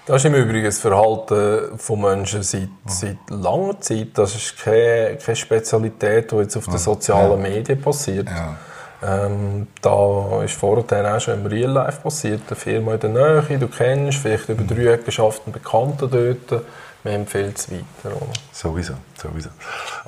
Das 0.08 0.24
ist 0.24 0.24
im 0.24 0.34
Übrigen 0.36 0.64
das 0.64 0.78
Verhalten 0.78 1.78
von 1.78 2.00
Menschen 2.00 2.42
seit, 2.42 2.70
seit 2.86 3.18
langer 3.28 3.78
Zeit. 3.78 4.08
Das 4.14 4.34
ist 4.34 4.56
keine, 4.56 5.18
keine 5.18 5.36
Spezialität, 5.36 6.32
die 6.32 6.36
jetzt 6.36 6.56
auf 6.56 6.64
den 6.64 6.78
sozialen 6.78 7.42
ja. 7.42 7.48
Medien 7.50 7.78
passiert. 7.78 8.26
Ja. 8.26 8.56
Ähm, 9.02 9.66
da 9.82 10.42
ist 10.42 10.54
vorher 10.54 11.14
auch 11.14 11.20
schon 11.20 11.34
im 11.34 11.44
Real 11.44 11.70
Life 11.70 12.00
passiert. 12.00 12.40
Eine 12.46 12.56
Firma 12.56 12.94
in 12.94 13.00
der 13.00 13.10
Nähe, 13.10 13.58
du 13.58 13.68
kennst, 13.68 14.16
vielleicht 14.16 14.48
über 14.48 14.64
drei 14.64 14.94
Eigenschaften 14.94 15.52
Bekannte 15.52 16.08
dort. 16.08 16.64
Man 17.04 17.12
empfiehlt 17.12 17.58
es 17.58 17.70
weiter. 17.70 18.16
Oder? 18.16 18.32
Sowieso, 18.50 18.94
sowieso. 19.22 19.50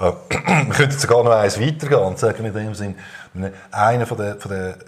Äh, 0.01 0.13
wir 0.67 0.75
könnten 0.77 0.99
sogar 0.99 1.23
noch 1.23 1.33
eins 1.33 1.61
weitergehen 1.61 2.01
und 2.01 2.19
sagen 2.19 2.43
in 2.43 2.55
dem 2.55 2.75
Sinn, 2.75 2.95
einer 3.71 4.07
von 4.07 4.17
der, 4.17 4.37
von 4.37 4.51
der 4.51 4.79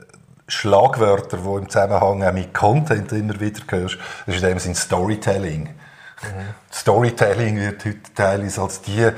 Schlagwörter, 0.53 1.39
die 1.39 1.59
im 1.59 1.69
Zusammenhang 1.69 2.23
auch 2.23 2.33
mit 2.33 2.53
Content 2.53 3.11
immer 3.13 3.39
wieder 3.41 3.61
hörst, 3.69 3.99
das 4.27 4.37
ist 4.37 4.43
in 4.43 4.49
dem 4.49 4.59
Sinn 4.59 4.75
Storytelling. 4.75 5.65
Mhm. 5.65 6.55
Storytelling 6.73 7.57
wird 7.59 7.85
heute 7.85 8.13
teilweise 8.15 8.61
als 8.63 8.81
die 8.83 9.01
äh, 9.01 9.13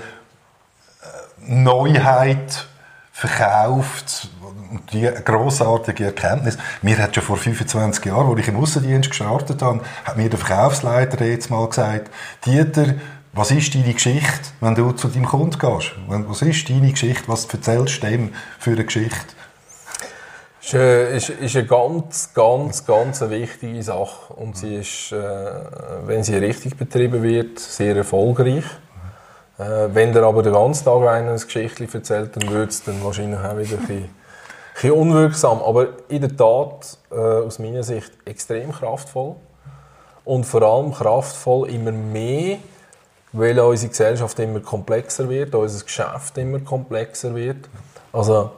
Neuheit 1.47 2.67
verkauft, 3.13 4.29
und 4.75 4.93
die 4.93 5.09
grossartige 5.25 6.07
Erkenntnis. 6.07 6.59
Mir 6.83 6.99
hat 6.99 7.15
schon 7.15 7.23
vor 7.23 7.37
25 7.37 8.05
Jahren, 8.05 8.29
als 8.29 8.41
ich 8.41 8.49
im 8.49 8.57
Außendienst 8.57 9.11
gestartet 9.11 9.63
habe, 9.63 9.81
hat 10.05 10.17
mir 10.17 10.29
der 10.29 10.39
Verkaufsleiter 10.39 11.25
jetzt 11.25 11.51
mal 11.51 11.69
gesagt, 11.69 12.11
Dieter, 12.45 12.95
was 13.33 13.51
ist 13.51 13.75
deine 13.75 13.93
Geschichte, 13.93 14.51
wenn 14.61 14.75
du 14.75 14.93
zu 14.93 15.09
deinem 15.09 15.27
Kunden 15.27 15.59
gehst? 15.59 15.93
Was 16.07 16.43
ist 16.43 16.69
deine 16.69 16.91
Geschichte? 16.91 17.25
Was 17.27 17.47
erzählst 17.47 18.03
du 18.03 18.07
dem 18.07 18.33
für 18.59 18.73
eine 18.73 18.85
Geschichte? 18.85 19.35
Ist, 20.65 20.73
äh, 20.73 21.15
ist, 21.15 21.29
ist 21.29 21.57
eine 21.57 21.67
ganz, 21.67 22.33
ganz, 22.33 22.87
ganz 22.87 23.21
eine 23.21 23.33
wichtige 23.33 23.83
Sache. 23.83 24.33
Und 24.33 24.57
sie 24.57 24.77
ist, 24.77 25.13
äh, 25.13 25.17
wenn 26.07 26.25
sie 26.25 26.37
richtig 26.37 26.79
betrieben 26.79 27.23
wird, 27.23 27.59
sehr 27.59 27.95
erfolgreich. 27.95 28.65
Äh, 29.59 29.89
wenn 29.93 30.15
der 30.15 30.23
aber 30.23 30.43
den 30.43 30.55
ganzen 30.55 30.87
Tag 30.87 31.03
einer 31.07 31.33
ein 31.33 31.39
Geschichtchen 31.39 31.93
erzählt, 31.93 32.35
dann 32.35 32.51
wird 32.51 32.71
es 32.71 32.83
dann 32.83 33.05
wahrscheinlich 33.05 33.39
auch 33.41 33.59
wieder 33.59 33.77
ein 33.77 33.87
bisschen, 33.87 34.09
bisschen 34.73 34.93
unwirksam. 34.93 35.61
Aber 35.61 35.89
in 36.09 36.23
der 36.23 36.35
Tat, 36.35 36.97
aus 37.11 37.59
meiner 37.59 37.83
Sicht, 37.83 38.13
extrem 38.25 38.73
kraftvoll. 38.73 39.37
Und 40.25 40.45
vor 40.47 40.63
allem 40.63 40.95
kraftvoll 40.95 41.69
immer 41.69 41.93
mehr, 41.93 42.57
weil 43.33 43.61
unsere 43.61 43.91
Gesellschaft 43.91 44.39
immer 44.39 44.61
komplexer 44.61 45.29
wird, 45.29 45.55
unser 45.55 45.85
Geschäft 45.85 46.39
immer 46.39 46.61
komplexer 46.61 47.35
wird. 47.35 47.69
Also, 48.15 48.51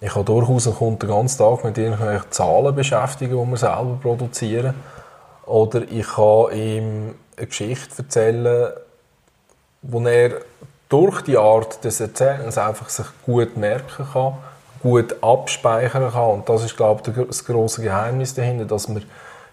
ich 0.00 0.14
habe 0.14 0.24
durchaus 0.24 0.66
einen 0.66 0.76
Kunden 0.76 1.00
den 1.00 1.10
ganzen 1.10 1.38
Tag 1.38 1.64
mit 1.64 1.76
irgendwelchen 1.76 2.30
Zahlen 2.30 2.74
beschäftigen, 2.74 3.32
die 3.32 3.50
wir 3.50 3.56
selber 3.56 3.98
produzieren. 4.00 4.74
Oder 5.44 5.82
ich 5.90 6.06
kann 6.06 6.52
ihm 6.52 7.14
eine 7.36 7.46
Geschichte 7.46 8.02
erzählen, 8.02 8.72
wo 9.82 10.00
er 10.06 10.40
durch 10.88 11.22
die 11.22 11.36
Art 11.36 11.84
des 11.84 12.00
Erzählens 12.00 12.56
einfach 12.56 12.88
sich 12.88 13.06
gut 13.26 13.56
merken 13.56 14.06
kann, 14.12 14.38
gut 14.82 15.22
abspeichern 15.22 16.10
kann. 16.10 16.30
Und 16.30 16.48
das 16.48 16.64
ist, 16.64 16.76
glaube 16.76 17.02
ich, 17.06 17.26
das 17.26 17.44
große 17.44 17.82
Geheimnis 17.82 18.34
dahinter, 18.34 18.64
dass 18.64 18.88
man 18.88 19.04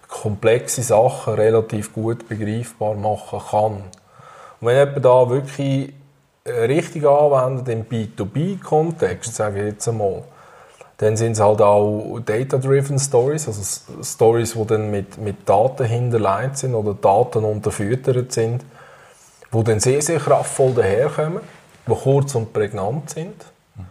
komplexe 0.08 0.82
Sachen 0.82 1.34
relativ 1.34 1.92
gut 1.92 2.26
begreifbar 2.28 2.94
machen 2.94 3.40
kann. 3.50 3.72
Und 4.60 4.66
wenn 4.66 4.76
jemand 4.76 5.04
da 5.04 5.28
wirklich 5.28 5.92
richtig 6.46 7.06
anwendet 7.06 7.68
im 7.68 7.84
B2B-Kontext, 7.84 9.34
sage 9.34 9.60
ich 9.60 9.72
jetzt 9.74 9.88
einmal, 9.88 10.22
dann 10.98 11.16
sind 11.16 11.32
es 11.32 11.40
halt 11.40 11.62
auch 11.62 12.20
Data-Driven 12.24 12.98
Stories, 12.98 13.46
also 13.46 13.62
Stories, 14.02 14.54
die 14.54 14.66
dann 14.66 14.90
mit, 14.90 15.18
mit 15.18 15.48
Daten 15.48 15.86
hinterlegt 15.86 16.58
sind 16.58 16.74
oder 16.74 16.94
Daten 16.94 17.44
unterfüttert 17.44 18.32
sind 18.32 18.64
die 19.52 19.64
dann 19.64 19.80
sehr, 19.80 20.02
sehr 20.02 20.18
kraftvoll 20.18 20.74
daherkommen, 20.74 21.40
die 21.86 21.94
kurz 21.94 22.34
und 22.34 22.52
prägnant 22.52 23.10
sind. 23.10 23.44
Mhm. 23.74 23.84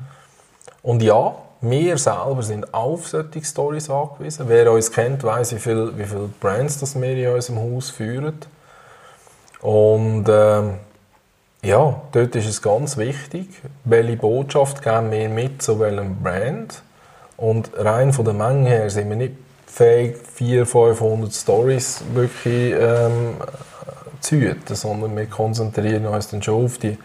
Und 0.83 1.01
ja, 1.01 1.35
wir 1.61 1.97
selber 1.97 2.43
sind 2.43 2.73
auf 2.73 3.07
solche 3.07 3.43
Stories 3.43 3.89
angewiesen. 3.89 4.45
Wer 4.47 4.71
uns 4.71 4.91
kennt, 4.91 5.23
weiß, 5.23 5.55
wie 5.55 5.59
viele 5.59 5.97
wie 5.97 6.05
viel 6.05 6.29
Brands 6.39 6.79
das 6.79 6.99
wir 6.99 7.15
in 7.15 7.33
unserem 7.33 7.59
Haus 7.59 7.89
führen. 7.89 8.37
Und 9.61 10.25
ähm, 10.29 10.75
ja, 11.63 12.01
dort 12.11 12.35
ist 12.35 12.47
es 12.47 12.61
ganz 12.61 12.97
wichtig, 12.97 13.49
welche 13.83 14.17
Botschaft 14.17 14.83
geben 14.83 15.09
wir 15.09 15.29
mit 15.29 15.63
zu 15.63 15.79
welchem 15.79 16.21
Brand. 16.21 16.83
Und 17.37 17.69
rein 17.75 18.13
von 18.13 18.25
der 18.25 18.33
Menge 18.33 18.67
her 18.67 18.89
sind 18.89 19.09
wir 19.09 19.15
nicht 19.15 19.35
fähig, 19.67 20.17
400, 20.33 20.67
500 20.67 21.33
Stories 21.33 22.03
wirklich 22.13 22.73
ähm, 22.73 23.35
zu 24.19 24.37
hüten, 24.37 24.75
sondern 24.75 25.15
wir 25.15 25.27
konzentrieren 25.27 26.07
uns 26.07 26.29
dann 26.29 26.41
schon 26.41 26.65
auf 26.65 26.79
die 26.79 26.97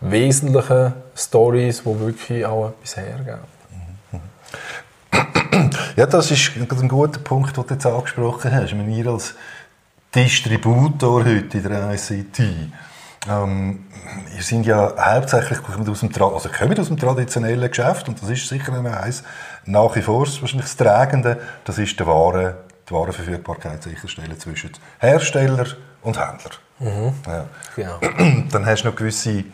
wesentlichen 0.00 0.94
Stories, 1.16 1.82
die 1.82 2.00
wirklich 2.00 2.46
auch 2.46 2.68
etwas 2.68 2.96
hergeben. 2.96 3.40
Ja, 5.96 6.06
das 6.06 6.30
ist 6.30 6.52
ein 6.56 6.88
guter 6.88 7.20
Punkt, 7.20 7.56
den 7.56 7.66
du 7.66 7.74
jetzt 7.74 7.84
angesprochen 7.84 8.52
hast. 8.52 8.72
Wir 8.72 9.06
als 9.06 9.34
Distributor 10.14 11.24
heute 11.24 11.58
in 11.58 11.62
der 11.64 11.92
ICT, 11.92 12.40
ähm, 13.28 13.86
wir 14.32 14.42
sind 14.42 14.64
ja 14.64 14.94
hauptsächlich 14.98 15.58
aus 15.60 16.00
dem, 16.00 16.10
also 16.22 16.48
kommen 16.48 16.78
aus 16.78 16.88
dem 16.88 16.96
traditionellen 16.96 17.68
Geschäft 17.68 18.08
und 18.08 18.22
das 18.22 18.30
ist 18.30 18.48
sicher 18.48 18.72
eins, 18.72 19.22
nach 19.66 19.94
wie 19.94 20.02
vor 20.02 20.20
wahrscheinlich 20.20 20.62
das 20.62 20.76
Tragende, 20.76 21.40
das 21.64 21.78
ist 21.78 21.98
die 22.00 22.06
Ware, 22.06 22.56
die 22.88 22.94
Warenverfügbarkeit 22.94 23.82
sicherstellen 23.82 24.38
zwischen 24.38 24.70
Hersteller 24.98 25.66
und 26.02 26.18
Händler. 26.18 26.50
Mhm. 26.78 27.12
Ja. 27.26 27.44
Genau. 27.76 27.98
Dann 28.50 28.66
hast 28.66 28.82
du 28.82 28.88
noch 28.88 28.96
gewisse 28.96 29.44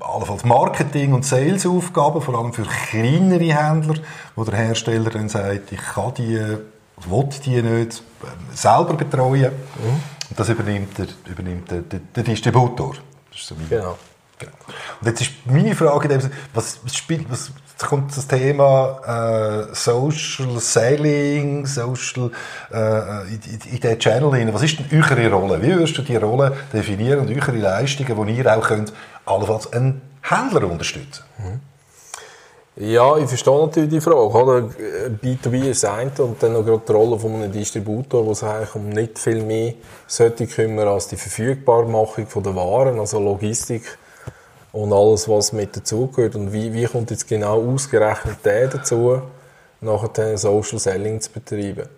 allenfalls 0.00 0.44
Marketing- 0.44 1.12
und 1.12 1.24
Sales-Aufgaben, 1.24 2.22
vor 2.22 2.38
allem 2.38 2.52
für 2.52 2.62
kleinere 2.62 3.52
Händler, 3.52 3.96
wo 4.36 4.44
der 4.44 4.54
Hersteller 4.54 5.10
dann 5.10 5.28
sagt, 5.28 5.72
ich 5.72 5.80
kann 5.80 6.14
die, 6.14 6.38
will 6.38 7.28
die 7.44 7.62
nicht 7.62 8.02
selber 8.54 8.94
betreuen. 8.94 9.52
Mhm. 9.52 10.17
Und 10.30 10.38
das 10.38 10.48
übernimmt 10.48 10.98
der, 10.98 11.06
übernimmt 11.26 11.70
der, 11.70 11.80
der, 11.80 12.00
der 12.14 12.22
Distributor. 12.22 12.94
Das 13.30 13.40
ist 13.40 13.48
so 13.48 13.54
genau. 13.68 13.98
genau. 14.38 14.52
Und 15.00 15.06
jetzt 15.06 15.20
ist 15.22 15.30
meine 15.46 15.74
Frage, 15.74 16.30
was, 16.54 16.80
was, 16.82 16.96
spielt, 16.96 17.30
was 17.30 17.52
Jetzt 17.78 17.90
kommt 17.90 18.16
das 18.16 18.26
Thema 18.26 19.68
äh, 19.70 19.72
Social 19.72 20.58
Selling, 20.58 21.64
Social 21.64 22.32
äh, 22.72 23.32
in, 23.32 23.40
in 23.70 23.80
den 23.80 23.98
Channel 24.00 24.34
hinein. 24.34 24.52
Was 24.52 24.64
ist 24.64 24.80
denn 24.80 25.00
eure 25.00 25.30
Rolle? 25.30 25.62
Wie 25.62 25.68
würdest 25.68 25.96
du 25.96 26.02
die 26.02 26.16
Rolle 26.16 26.56
definieren 26.72 27.20
und 27.20 27.30
eure 27.30 27.56
Leistungen, 27.56 28.26
die 28.26 28.36
ihr 28.36 28.58
auch 28.58 28.66
könnt, 28.66 28.92
allenfalls 29.26 29.72
einen 29.72 30.02
Händler 30.22 30.64
unterstützen? 30.68 31.22
Mhm. 31.38 31.60
Ja, 32.80 33.16
ich 33.16 33.26
verstehe 33.26 33.58
natürlich 33.58 33.90
die 33.90 34.00
Frage. 34.00 34.28
Oder? 34.28 34.68
B2B 35.20 35.70
ist 35.70 35.84
ein 35.84 36.12
und 36.18 36.40
dann 36.40 36.52
noch 36.52 36.64
gerade 36.64 36.82
die 36.86 36.92
Rolle 36.92 37.18
von 37.18 37.34
einem 37.34 37.50
Distributor, 37.50 38.24
der 38.24 38.34
sich 38.36 38.48
eigentlich 38.48 38.74
um 38.76 38.88
nicht 38.90 39.18
viel 39.18 39.42
mehr 39.42 39.74
sollte 40.06 40.46
kümmern 40.46 40.86
als 40.86 41.08
die 41.08 41.16
Verfügbarmachung 41.16 42.26
der 42.36 42.54
Waren, 42.54 43.00
also 43.00 43.18
Logistik 43.18 43.82
und 44.70 44.92
alles, 44.92 45.28
was 45.28 45.52
mit 45.52 45.76
dazugehört. 45.76 46.36
Und 46.36 46.52
wie, 46.52 46.72
wie 46.72 46.84
kommt 46.84 47.10
jetzt 47.10 47.26
genau 47.26 47.60
ausgerechnet 47.68 48.44
der 48.44 48.68
dazu, 48.68 49.22
nachher 49.80 50.38
Social 50.38 50.78
Selling 50.78 51.20
zu 51.20 51.32
betreiben? 51.32 51.88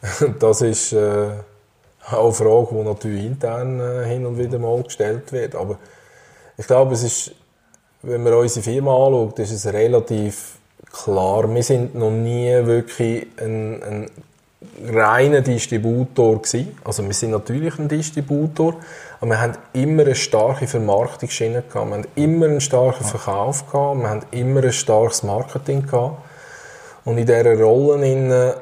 Das 0.38 0.62
ist 0.62 0.94
äh, 0.94 1.28
auch 2.10 2.24
eine 2.24 2.32
Frage, 2.32 2.68
die 2.70 2.88
natürlich 2.88 3.24
intern 3.26 3.80
äh, 3.80 4.06
hin 4.06 4.24
und 4.24 4.38
wieder 4.38 4.58
mal 4.58 4.82
gestellt 4.82 5.30
wird. 5.32 5.54
Aber 5.54 5.78
ich 6.56 6.66
glaube, 6.66 6.94
es 6.94 7.02
ist, 7.02 7.32
wenn 8.06 8.22
man 8.22 8.34
unsere 8.34 8.62
Firma 8.62 8.92
anschaut, 8.92 9.38
ist 9.40 9.52
es 9.52 9.66
relativ 9.66 10.58
klar, 10.92 11.52
wir 11.52 11.62
sind 11.62 11.94
noch 11.94 12.10
nie 12.10 12.52
wirklich 12.64 13.26
ein, 13.40 13.82
ein 13.82 14.10
reiner 14.88 15.40
Distributor 15.40 16.40
gewesen. 16.40 16.78
Also 16.84 17.04
wir 17.04 17.12
sind 17.12 17.32
natürlich 17.32 17.78
ein 17.78 17.88
Distributor, 17.88 18.76
aber 19.20 19.30
wir 19.30 19.40
haben 19.40 19.52
immer 19.72 20.02
eine 20.02 20.14
starke 20.14 20.68
Vermarktungsschiene 20.68 21.62
gehabt. 21.62 21.88
Wir 21.88 21.96
haben 21.96 22.06
immer 22.14 22.46
einen 22.46 22.60
starken 22.60 23.04
Verkauf 23.04 23.70
gehabt. 23.70 24.00
Wir 24.00 24.08
haben 24.08 24.22
immer 24.30 24.62
ein 24.62 24.72
starkes 24.72 25.24
Marketing 25.24 25.84
gehabt. 25.86 26.18
Und 27.04 27.18
in 27.18 27.26
dieser 27.26 27.60
Rolle 27.60 28.56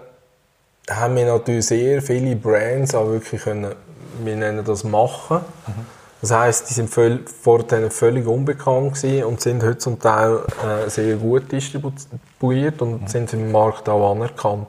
haben 0.91 1.17
wir 1.17 1.27
natürlich 1.27 1.67
sehr 1.67 2.01
viele 2.01 2.35
Brands 2.37 2.95
auch 2.95 3.09
wirklich 3.09 3.43
können, 3.43 3.75
wir 4.23 4.37
nennen 4.37 4.65
das 4.65 4.85
machen. 4.85 5.41
Mhm. 5.67 6.04
Das 6.25 6.33
heisst, 6.33 6.71
die 6.71 6.73
sind 6.73 6.89
vorher 6.89 7.91
völlig 7.91 8.27
unbekannt 8.27 8.95
gewesen 8.95 9.25
und 9.25 9.43
sind 9.43 9.63
heute 9.63 9.77
zum 9.77 10.01
Teil 10.01 10.39
äh, 10.67 10.89
sehr 10.89 11.17
gut 11.17 11.53
distribuiert 11.53 12.81
und 12.81 13.03
mhm. 13.03 13.07
sind 13.09 13.35
im 13.35 13.53
Markt 13.53 13.91
auch 13.91 14.13
anerkannt. 14.13 14.67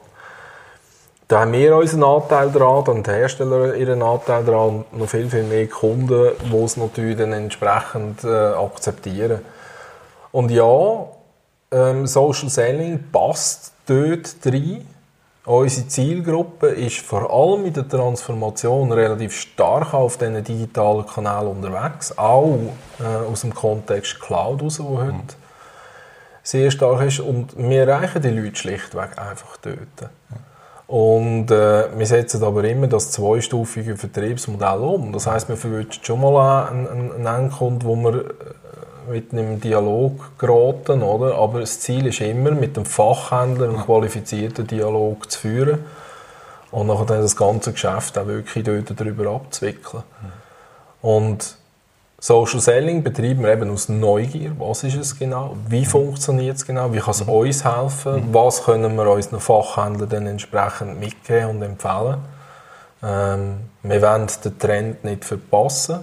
Da 1.28 1.40
haben 1.40 1.54
wir 1.54 1.74
unseren 1.74 2.04
Anteil 2.04 2.50
daran, 2.50 2.84
dann 2.84 3.02
die 3.02 3.10
Hersteller 3.10 3.74
ihren 3.74 4.02
Anteil 4.02 4.44
daran 4.44 4.84
und 4.90 4.98
noch 4.98 5.08
viel, 5.08 5.30
viel 5.30 5.44
mehr 5.44 5.66
Kunden, 5.66 6.32
die 6.44 6.56
es 6.58 6.76
natürlich 6.76 7.16
dann 7.16 7.32
entsprechend 7.32 8.22
äh, 8.22 8.28
akzeptieren. 8.28 9.40
Und 10.32 10.50
ja, 10.50 11.06
ähm, 11.70 12.06
Social 12.06 12.50
Selling 12.50 13.02
passt 13.10 13.72
dort 13.86 14.36
rein. 14.44 14.86
Unsere 15.46 15.86
Zielgruppe 15.86 16.66
ist 16.66 16.98
vor 16.98 17.32
allem 17.32 17.66
in 17.66 17.72
der 17.72 17.88
Transformation 17.88 18.90
relativ 18.90 19.32
stark 19.32 19.94
auf 19.94 20.16
diesen 20.18 20.42
digitalen 20.42 21.06
Kanälen 21.06 21.46
unterwegs, 21.46 22.18
auch 22.18 22.58
äh, 22.98 23.04
aus 23.30 23.42
dem 23.42 23.54
Kontext 23.54 24.20
Cloud 24.20 24.60
raus, 24.60 24.80
wo 24.82 24.98
heute 24.98 25.12
mhm. 25.12 25.22
sehr 26.42 26.72
stark 26.72 27.06
ist. 27.06 27.20
Und 27.20 27.56
wir 27.56 27.86
erreichen 27.86 28.22
die 28.22 28.30
Leute 28.30 28.56
schlichtweg 28.56 29.16
einfach 29.18 29.56
dort. 29.58 30.10
Und 30.88 31.50
äh, 31.52 31.96
wir 31.96 32.06
setzen 32.06 32.42
aber 32.42 32.64
immer 32.64 32.88
das 32.88 33.12
zweistufige 33.12 33.96
Vertriebsmodell 33.96 34.80
um. 34.80 35.12
Das 35.12 35.28
heißt, 35.28 35.48
wir 35.48 35.56
verwünschen 35.56 36.02
schon 36.02 36.22
mal 36.22 36.68
einen, 36.68 37.12
einen 37.12 37.26
Endkunden, 37.26 37.88
wo 37.88 37.94
wir 37.94 38.14
äh, 38.16 38.32
mit 39.10 39.32
einem 39.32 39.60
Dialog 39.60 40.38
geraten, 40.38 41.02
oder? 41.02 41.36
Aber 41.36 41.60
das 41.60 41.80
Ziel 41.80 42.06
ist 42.06 42.20
immer, 42.20 42.50
mit 42.50 42.76
dem 42.76 42.84
Fachhändler 42.84 43.68
einen 43.68 43.78
qualifizierten 43.78 44.66
Dialog 44.66 45.30
zu 45.30 45.40
führen 45.40 45.84
und 46.70 46.86
nachher 46.88 47.06
dann 47.06 47.22
das 47.22 47.36
ganze 47.36 47.72
Geschäft 47.72 48.18
auch 48.18 48.26
wirklich 48.26 48.64
dort 48.64 48.98
darüber 48.98 49.30
abzuwickeln. 49.30 50.02
Und 51.02 51.56
Social 52.18 52.60
Selling 52.60 53.02
betreiben 53.02 53.42
wir 53.42 53.52
eben 53.52 53.70
aus 53.70 53.88
Neugier. 53.88 54.52
Was 54.58 54.82
ist 54.84 54.96
es 54.96 55.18
genau? 55.18 55.56
Wie 55.68 55.84
funktioniert 55.84 56.56
es 56.56 56.66
genau? 56.66 56.92
Wie 56.92 56.98
kann 56.98 57.10
es 57.10 57.24
mhm. 57.24 57.32
uns 57.32 57.64
helfen? 57.64 58.28
Mhm. 58.28 58.34
Was 58.34 58.64
können 58.64 58.96
wir 58.96 59.08
unseren 59.10 59.40
Fachhändlern 59.40 60.08
dann 60.08 60.26
entsprechend 60.26 60.98
mitgeben 60.98 61.50
und 61.50 61.62
empfehlen? 61.62 62.16
Ähm, 63.02 63.56
wir 63.82 64.02
wollen 64.02 64.26
den 64.44 64.58
Trend 64.58 65.04
nicht 65.04 65.24
verpassen. 65.24 66.00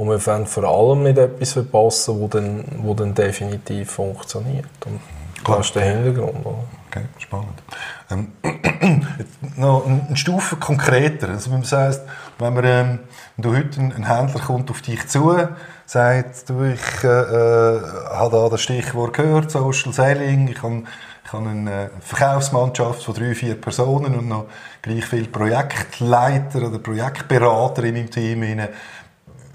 Und 0.00 0.08
wir 0.08 0.26
wollen 0.26 0.46
vor 0.46 0.64
allem 0.64 1.02
nicht 1.02 1.18
etwas 1.18 1.52
verpassen, 1.52 2.22
das 2.22 2.30
dann, 2.30 2.64
wo 2.78 2.94
dann 2.94 3.14
definitiv 3.14 3.90
funktioniert. 3.90 4.64
Und 4.86 4.98
das 5.44 5.66
ist 5.66 5.74
der 5.74 5.94
Hintergrund. 5.94 6.46
Oder? 6.46 6.64
Okay, 6.88 7.04
spannend. 7.18 7.62
Ähm, 8.10 8.32
noch 9.56 9.84
eine 9.84 10.16
Stufe 10.16 10.56
konkreter. 10.56 11.28
Also, 11.28 11.54
das 11.54 11.72
heisst, 11.72 12.02
wenn, 12.38 12.54
man, 12.54 12.64
ähm, 12.64 12.98
wenn 13.36 13.42
du 13.42 13.54
heute 13.54 13.78
ein, 13.78 14.06
Händler 14.06 14.40
kommt 14.40 14.70
auf 14.70 14.80
dich 14.80 15.06
zu, 15.06 15.36
sagt, 15.84 16.48
du, 16.48 16.64
ich 16.64 17.04
äh, 17.04 17.06
äh, 17.06 17.80
habe 18.08 18.36
da 18.36 18.48
das 18.48 18.62
Stichwort 18.62 19.12
gehört, 19.12 19.50
Social 19.50 19.92
Selling, 19.92 20.48
ich 20.48 20.62
habe, 20.62 20.84
ich 21.26 21.32
habe 21.34 21.46
eine 21.46 21.90
Verkaufsmannschaft 22.00 23.02
von 23.02 23.14
drei, 23.14 23.34
vier 23.34 23.60
Personen 23.60 24.16
und 24.16 24.28
noch 24.28 24.46
gleich 24.80 25.04
viele 25.04 25.28
Projektleiter 25.28 26.68
oder 26.68 26.78
Projektberater 26.78 27.84
in 27.84 27.94
meinem 27.94 28.10
Team. 28.10 28.42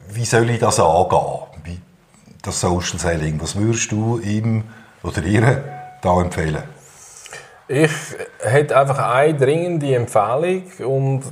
Wie 0.10 0.26
soll 0.26 0.50
ich 0.50 0.60
das 0.60 0.80
angehen? 0.80 1.40
Wie 1.64 1.80
das 2.42 2.62
Social 2.62 3.00
Selling? 3.00 3.42
Was 3.42 3.56
würdest 3.56 3.92
du 3.92 4.20
ihm 4.20 4.64
oder 5.04 5.24
ihr 5.24 5.64
da 6.02 6.22
empfehlen? 6.22 6.64
Ich 7.68 7.92
hätte 8.40 8.78
einfach 8.78 9.00
eine 9.00 9.34
dringende 9.34 9.96
Empfehlung 9.96 10.64
und 10.86 11.24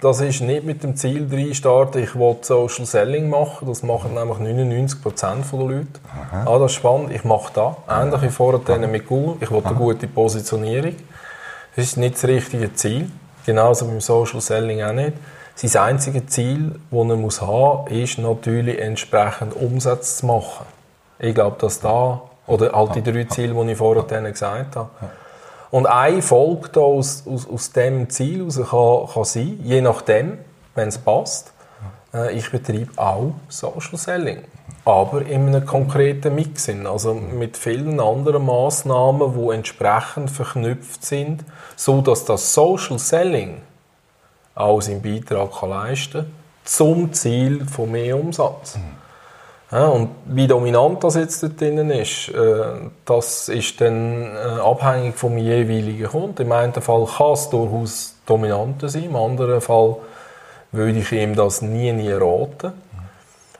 das 0.00 0.20
ist 0.20 0.40
nicht 0.40 0.64
mit 0.64 0.84
dem 0.84 0.96
Ziel 0.96 1.28
drin 1.28 1.54
starten, 1.54 2.02
ich 2.02 2.14
will 2.14 2.36
Social 2.42 2.86
Selling 2.86 3.28
machen. 3.28 3.66
Das 3.66 3.82
machen 3.82 4.14
nämlich 4.14 4.38
99% 4.38 5.50
der 5.50 5.58
Leute. 5.58 5.86
Aha. 6.32 6.44
Ah, 6.46 6.58
das 6.58 6.70
ist 6.70 6.76
spannend, 6.76 7.12
ich 7.12 7.24
mache 7.24 7.52
das. 7.52 7.74
Ähnlich 7.88 8.22
wie 8.22 8.28
vorher 8.28 8.88
mit 8.88 9.06
Google. 9.06 9.36
Ich 9.40 9.50
will 9.50 9.62
eine 9.64 9.74
gute 9.74 10.06
Positionierung. 10.06 10.94
Das 11.74 11.84
ist 11.84 11.96
nicht 11.96 12.14
das 12.14 12.24
richtige 12.24 12.72
Ziel. 12.74 13.10
Genauso 13.44 13.86
beim 13.86 14.00
Social 14.00 14.40
Selling 14.40 14.82
auch 14.82 14.92
nicht. 14.92 15.14
Sein 15.66 15.94
einziges 15.94 16.26
Ziel, 16.26 16.76
das 16.90 17.08
er 17.08 17.16
muss 17.16 17.40
haben 17.42 17.84
muss, 17.84 17.90
ist 17.90 18.18
natürlich 18.18 18.78
entsprechend 18.78 19.56
Umsätze 19.56 20.18
zu 20.18 20.26
machen. 20.26 20.66
Ich 21.18 21.34
glaube, 21.34 21.56
dass 21.58 21.80
da, 21.80 22.22
oder 22.46 22.72
halt 22.72 22.94
die 22.94 23.02
drei 23.02 23.24
Ziele, 23.24 23.54
die 23.54 23.72
ich 23.72 23.78
vorher 23.78 24.04
gesagt 24.04 24.76
habe. 24.76 24.90
Und 25.72 25.86
eine 25.86 26.22
Folge 26.22 26.80
aus, 26.80 27.24
aus, 27.26 27.48
aus 27.48 27.72
diesem 27.72 28.08
Ziel 28.08 28.48
heraus 28.48 29.10
kann, 29.10 29.14
kann 29.14 29.24
sein, 29.24 29.60
je 29.64 29.80
nachdem, 29.80 30.38
wenn 30.76 30.88
es 30.88 30.98
passt, 30.98 31.52
äh, 32.14 32.32
ich 32.36 32.50
betreibe 32.52 32.92
auch 32.96 33.32
Social 33.48 33.98
Selling. 33.98 34.44
Aber 34.84 35.22
in 35.22 35.48
einem 35.48 35.66
konkreten 35.66 36.36
Mix. 36.36 36.68
Also 36.68 37.14
mit 37.14 37.56
vielen 37.56 37.98
anderen 37.98 38.46
Massnahmen, 38.46 39.34
die 39.36 39.54
entsprechend 39.54 40.30
verknüpft 40.30 41.04
sind, 41.04 41.44
so 41.74 42.00
dass 42.00 42.24
das 42.24 42.54
Social 42.54 42.98
Selling 43.00 43.60
auch 44.58 44.80
seinen 44.80 45.02
Beitrag 45.02 45.52
kann 45.60 45.70
leisten 45.70 46.22
kann 46.22 46.32
zum 46.64 47.12
Ziel 47.12 47.66
von 47.66 47.90
mehr 47.90 48.18
Umsatz. 48.18 48.76
Mhm. 48.76 48.98
Ja, 49.70 49.86
und 49.88 50.10
wie 50.24 50.46
dominant 50.46 51.04
das 51.04 51.14
jetzt 51.16 51.42
dort 51.42 51.60
drin 51.60 51.90
ist, 51.90 52.28
äh, 52.30 52.88
das 53.04 53.48
ist 53.48 53.80
dann 53.80 54.22
äh, 54.22 54.60
abhängig 54.60 55.16
vom 55.16 55.36
jeweiligen 55.36 56.06
Kunden. 56.06 56.42
Im 56.42 56.52
einen 56.52 56.72
Fall 56.72 57.06
kann 57.06 57.32
es 57.32 57.50
durchaus 57.50 58.14
dominanter 58.24 58.88
sein, 58.88 59.04
im 59.04 59.16
anderen 59.16 59.60
Fall 59.60 59.96
würde 60.72 60.98
ich 60.98 61.12
ihm 61.12 61.34
das 61.34 61.60
nie, 61.60 61.92
nie 61.92 62.12
raten. 62.12 62.72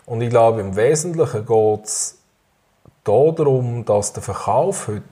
Und 0.07 0.23
ich 0.23 0.31
glaube, 0.31 0.61
im 0.61 0.77
Wesentlichen 0.77 1.45
geht 1.45 1.85
es 1.85 2.19
darum, 3.05 3.85
dass 3.85 4.15
der 4.15 4.23
Verkauf 4.23 4.89
heute 4.89 5.03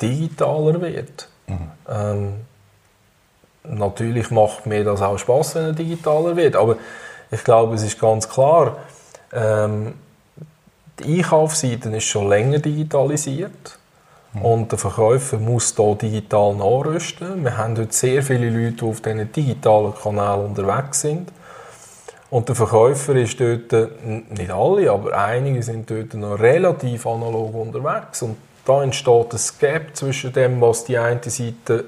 digitaler 0.00 0.80
wird. 0.80 1.28
Mhm. 1.46 1.70
Ähm, 1.88 2.34
natürlich 3.70 4.30
macht 4.30 4.66
mir 4.66 4.84
das 4.84 5.02
auch 5.02 5.18
Spaß, 5.18 5.54
wenn 5.56 5.64
er 5.64 5.72
digitaler 5.72 6.36
wird, 6.36 6.56
aber 6.56 6.76
ich 7.30 7.42
glaube, 7.42 7.74
es 7.74 7.82
ist 7.82 8.00
ganz 8.00 8.28
klar, 8.28 8.76
ähm, 9.32 9.94
die 11.00 11.18
Einkaufsseite 11.18 11.90
ist 11.90 12.04
schon 12.04 12.28
länger 12.28 12.58
digitalisiert. 12.58 13.78
Mhm. 14.32 14.42
Und 14.42 14.72
der 14.72 14.78
Verkäufer 14.78 15.38
muss 15.38 15.74
hier 15.76 15.94
digital 15.94 16.54
nachrüsten. 16.54 17.44
Wir 17.44 17.56
haben 17.56 17.76
heute 17.76 17.92
sehr 17.92 18.22
viele 18.22 18.50
Leute, 18.50 18.76
die 18.76 18.84
auf 18.84 19.00
diesen 19.00 19.32
digitalen 19.32 19.94
Kanälen 19.94 20.46
unterwegs 20.46 21.00
sind. 21.00 21.32
Und 22.30 22.48
der 22.48 22.56
Verkäufer 22.56 23.14
ist 23.14 23.38
dort, 23.40 23.72
nicht 24.04 24.50
alle, 24.50 24.90
aber 24.90 25.16
einige 25.16 25.62
sind 25.62 25.90
dort 25.90 26.14
noch 26.14 26.38
relativ 26.38 27.06
analog 27.06 27.54
unterwegs. 27.54 28.22
Und 28.22 28.36
da 28.64 28.82
entsteht 28.82 29.32
ein 29.32 29.40
Gap 29.60 29.96
zwischen 29.96 30.32
dem, 30.32 30.60
was 30.60 30.84
die 30.84 30.98
eine 30.98 31.20
Seite 31.22 31.84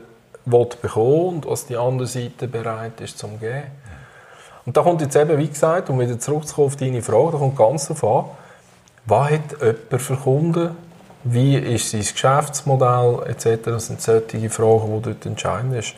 will 0.50 0.68
bekommen 0.80 1.36
und 1.36 1.46
was 1.46 1.66
die 1.66 1.76
andere 1.76 2.06
Seite 2.06 2.48
bereit 2.48 3.00
ist 3.00 3.18
zum 3.18 3.38
geben. 3.38 3.64
Und 4.66 4.76
da 4.76 4.82
kommt 4.82 5.00
jetzt 5.00 5.16
eben, 5.16 5.38
wie 5.38 5.48
gesagt, 5.48 5.88
um 5.88 5.98
wieder 5.98 6.18
zurückzukommen 6.18 6.66
auf 6.66 6.76
deine 6.76 7.02
Frage, 7.02 7.32
da 7.32 7.38
kommt 7.38 7.56
ganz 7.56 7.88
darauf 7.88 8.04
an, 8.04 8.24
was 9.06 9.30
hat 9.30 9.62
jemand 9.62 10.02
für 10.02 10.16
Kunden? 10.16 10.76
Wie 11.24 11.56
ist 11.56 11.90
sein 11.90 12.00
Geschäftsmodell 12.00 13.20
etc.? 13.26 13.64
Das 13.64 13.86
sind 13.86 14.00
solche 14.00 14.50
Fragen, 14.50 14.96
die 14.96 15.02
dort 15.02 15.26
entscheidend 15.26 15.72
sind. 15.72 15.94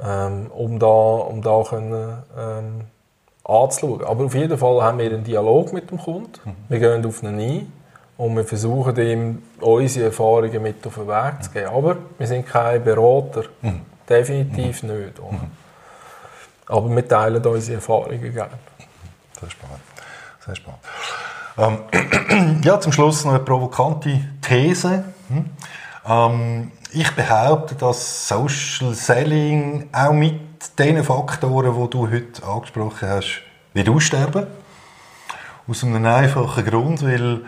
Ähm, 0.00 0.50
um 0.50 0.78
da, 0.78 0.86
um 0.86 1.42
da 1.42 1.62
können, 1.68 2.18
ähm, 2.38 2.80
anzuschauen. 3.44 4.04
Aber 4.04 4.24
auf 4.26 4.34
jeden 4.34 4.58
Fall 4.58 4.82
haben 4.82 4.98
wir 4.98 5.06
einen 5.06 5.24
Dialog 5.24 5.72
mit 5.72 5.90
dem 5.90 5.98
Kunden. 5.98 6.32
Mhm. 6.44 6.56
Wir 6.68 6.78
gehen 6.78 7.06
auf 7.06 7.22
ihn 7.22 7.28
ein 7.28 7.72
und 8.18 8.36
wir 8.36 8.44
versuchen 8.44 8.96
ihm 8.96 9.42
unsere 9.60 10.06
Erfahrungen 10.06 10.62
mit 10.62 10.86
auf 10.86 10.94
den 10.94 11.06
Weg 11.06 11.42
zu 11.42 11.50
geben. 11.50 11.68
Aber 11.68 11.96
wir 12.18 12.26
sind 12.26 12.46
keine 12.46 12.80
Berater. 12.80 13.44
Mhm. 13.60 13.82
Definitiv 14.08 14.82
mhm. 14.82 14.90
nicht. 14.90 15.18
Mhm. 15.18 15.40
Aber 16.66 16.90
wir 16.90 17.08
teilen 17.08 17.44
unsere 17.44 17.76
Erfahrungen 17.76 18.32
gerne. 18.32 18.58
Sehr 19.38 19.50
spannend. 19.50 19.80
Sehr 20.44 20.56
spannend. 20.56 20.80
Ähm, 21.58 22.60
ja, 22.64 22.80
zum 22.80 22.92
Schluss 22.92 23.24
noch 23.24 23.34
eine 23.34 23.42
provokante 23.42 24.20
These. 24.42 25.04
Hm? 25.28 25.44
Ähm, 26.06 26.72
ich 26.92 27.10
behaupte, 27.14 27.74
dass 27.74 28.28
Social 28.28 28.94
Selling 28.94 29.88
auch 29.92 30.12
mit 30.12 30.40
den 30.78 31.02
Faktoren, 31.02 31.74
die 31.74 31.90
du 31.90 32.10
heute 32.10 32.46
angesprochen 32.46 33.08
hast, 33.08 33.42
wird 33.74 33.88
aussterben. 33.88 34.46
Aus 35.68 35.82
einem 35.82 36.04
einfachen 36.04 36.64
Grund, 36.64 37.02
weil 37.04 37.40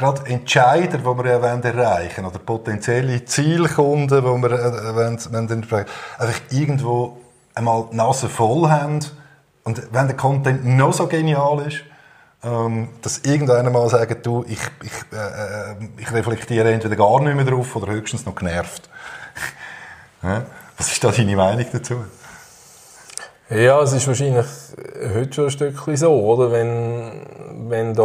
gerade 0.00 0.26
Entscheider, 0.26 0.98
die 0.98 1.04
wir 1.04 1.26
ja 1.26 1.38
erreichen 1.38 2.24
wollen, 2.24 2.32
oder 2.32 2.38
potenzielle 2.38 3.24
Zielkunden, 3.24 4.08
die 4.08 4.24
wir 4.24 4.50
äh, 4.50 4.94
wollen, 4.94 5.18
wollen, 5.32 5.86
einfach 6.18 6.40
irgendwo 6.50 7.18
einmal 7.54 7.84
die 7.92 7.96
Nase 7.96 8.28
voll 8.28 8.68
haben 8.68 9.00
und 9.64 9.82
wenn 9.92 10.06
der 10.06 10.16
Content 10.16 10.64
noch 10.64 10.94
so 10.94 11.06
genial 11.06 11.66
ist, 11.66 11.82
ähm, 12.42 12.88
dass 13.02 13.18
irgendeiner 13.18 13.68
mal 13.68 13.88
sagt, 13.90 14.24
du, 14.24 14.42
ich, 14.48 14.58
ich, 14.82 14.92
äh, 15.12 15.72
äh 15.72 15.88
ich 15.98 16.10
reflektiere 16.10 16.72
entweder 16.72 16.96
gar 16.96 17.20
nicht 17.20 17.36
mehr 17.36 17.44
drauf 17.44 17.76
oder 17.76 17.92
höchstens 17.92 18.24
noch 18.24 18.34
genervt. 18.34 18.88
Was 20.78 20.90
ist 20.90 21.04
da 21.04 21.10
deine 21.10 21.36
Meinung 21.36 21.66
dazu? 21.70 22.04
Ja, 23.50 23.82
es 23.82 23.92
ist 23.92 24.06
wahrscheinlich 24.06 24.46
heute 25.14 25.32
schon 25.34 25.44
ein 25.44 25.50
Stückchen 25.50 25.96
so, 25.96 26.12
oder? 26.12 26.52
Wenn, 26.52 27.68
wenn 27.68 27.94
da 27.94 28.04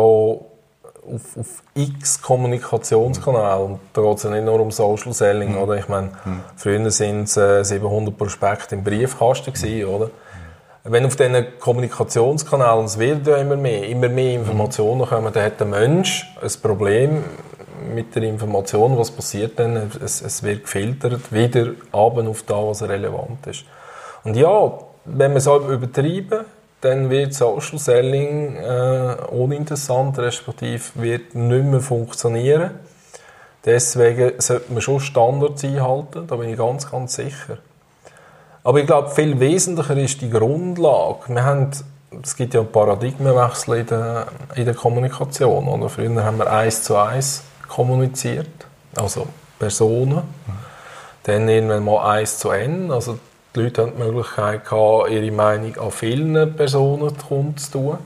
auf, 1.13 1.37
auf 1.37 1.63
x 1.73 2.21
Kommunikationskanälen, 2.21 3.61
und 3.61 3.79
da 3.93 4.01
geht 4.01 4.17
es 4.17 4.23
ja 4.23 4.29
nicht 4.29 4.45
nur 4.45 4.59
um 4.59 4.71
Social 4.71 5.13
Selling, 5.13 5.53
mhm. 5.53 5.57
oder? 5.57 5.77
Ich 5.77 5.87
meine, 5.87 6.09
mhm. 6.25 6.41
früher 6.55 6.79
waren 6.79 7.23
es 7.23 7.37
äh, 7.37 7.63
700 7.63 8.17
Prospekte 8.17 8.75
im 8.75 8.83
Briefkasten 8.83 9.53
gewesen, 9.53 9.85
oder? 9.85 10.09
Wenn 10.83 11.05
auf 11.05 11.15
diesen 11.15 11.45
Kommunikationskanälen, 11.59 12.85
es 12.85 12.99
wird 12.99 13.25
ja 13.25 13.37
immer 13.37 13.55
mehr, 13.55 13.89
immer 13.89 14.07
mehr 14.07 14.35
Informationen 14.35 15.07
kommen, 15.07 15.33
dann 15.33 15.43
hat 15.43 15.59
der 15.59 15.65
Mensch 15.65 16.31
ein 16.39 16.51
Problem 16.61 17.23
mit 17.93 18.15
der 18.15 18.23
Information, 18.23 18.97
was 18.97 19.09
passiert 19.09 19.57
dann, 19.57 19.91
es, 20.03 20.21
es 20.21 20.43
wird 20.43 20.63
gefiltert, 20.63 21.33
wieder 21.33 21.71
abend 21.91 22.29
auf 22.29 22.43
das, 22.43 22.57
was 22.57 22.83
relevant 22.83 23.47
ist. 23.47 23.65
Und 24.23 24.35
ja, 24.35 24.73
wenn 25.05 25.31
wir 25.31 25.37
es 25.37 25.47
übertreiben, 25.47 26.45
dann 26.81 27.09
wird 27.09 27.33
Social 27.33 27.79
Selling 27.79 28.57
äh, 28.57 29.15
uninteressant, 29.31 30.17
respektive 30.19 30.83
wird 30.95 31.33
nicht 31.35 31.65
mehr 31.65 31.81
funktionieren. 31.81 32.71
Deswegen 33.65 34.39
sollte 34.39 34.71
man 34.71 34.81
schon 34.81 34.99
Standards 34.99 35.63
einhalten, 35.63 36.27
da 36.27 36.35
bin 36.35 36.49
ich 36.49 36.57
ganz, 36.57 36.89
ganz 36.89 37.15
sicher. 37.15 37.57
Aber 38.63 38.79
ich 38.79 38.87
glaube, 38.87 39.09
viel 39.09 39.39
wesentlicher 39.39 39.97
ist 39.97 40.21
die 40.21 40.29
Grundlage. 40.29 41.19
Wir 41.27 41.43
haben, 41.43 41.71
es 42.23 42.35
gibt 42.35 42.53
ja 42.53 42.61
einen 42.61 42.71
Paradigmenwechsel 42.71 43.77
in 43.77 43.85
der, 43.87 44.27
in 44.55 44.65
der 44.65 44.73
Kommunikation. 44.73 45.67
Oder? 45.67 45.89
Früher 45.89 46.23
haben 46.23 46.37
wir 46.37 46.51
eins 46.51 46.83
zu 46.83 46.95
eins 46.95 47.43
kommuniziert, 47.67 48.49
also 48.95 49.27
Personen. 49.59 50.15
Mhm. 50.15 50.21
Dann 51.23 51.49
irgendwann 51.49 51.85
mal 51.85 52.17
eins 52.17 52.39
zu 52.39 52.51
n, 52.51 52.91
also 52.91 53.19
die 53.55 53.61
Leute 53.61 53.83
haben 53.83 53.93
die 53.97 54.03
Möglichkeit 54.03 54.65
gehabt, 54.65 55.09
ihre 55.09 55.31
Meinung 55.31 55.77
an 55.77 55.91
vielen 55.91 56.55
Personen 56.55 57.09
zu 57.57 57.71
tun. 57.71 57.97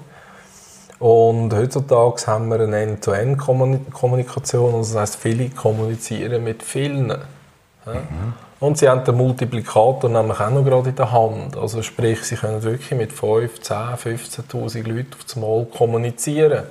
Und 0.99 1.53
heutzutage 1.53 2.27
haben 2.27 2.49
wir 2.49 2.59
eine 2.59 2.77
End-to-End-Kommunikation, 2.77 4.75
also 4.75 4.93
das 4.93 5.01
heisst, 5.01 5.15
viele 5.15 5.49
kommunizieren 5.49 6.43
mit 6.43 6.61
vielen. 6.61 7.07
Mhm. 7.07 8.33
Und 8.59 8.77
sie 8.77 8.89
haben 8.89 9.05
den 9.05 9.15
Multiplikator 9.15 10.09
nämlich 10.09 10.39
auch 10.41 10.49
noch 10.49 10.65
gerade 10.65 10.89
in 10.89 10.95
der 10.95 11.11
Hand. 11.11 11.55
Also 11.57 11.81
sprich, 11.81 12.21
sie 12.23 12.35
können 12.35 12.61
wirklich 12.61 12.91
mit 12.91 13.13
5, 13.13 13.61
10, 13.61 13.77
15'000 13.77 14.85
Leuten 14.85 15.13
auf 15.13 15.35
Mal 15.37 15.65
kommunizieren. 15.65 16.65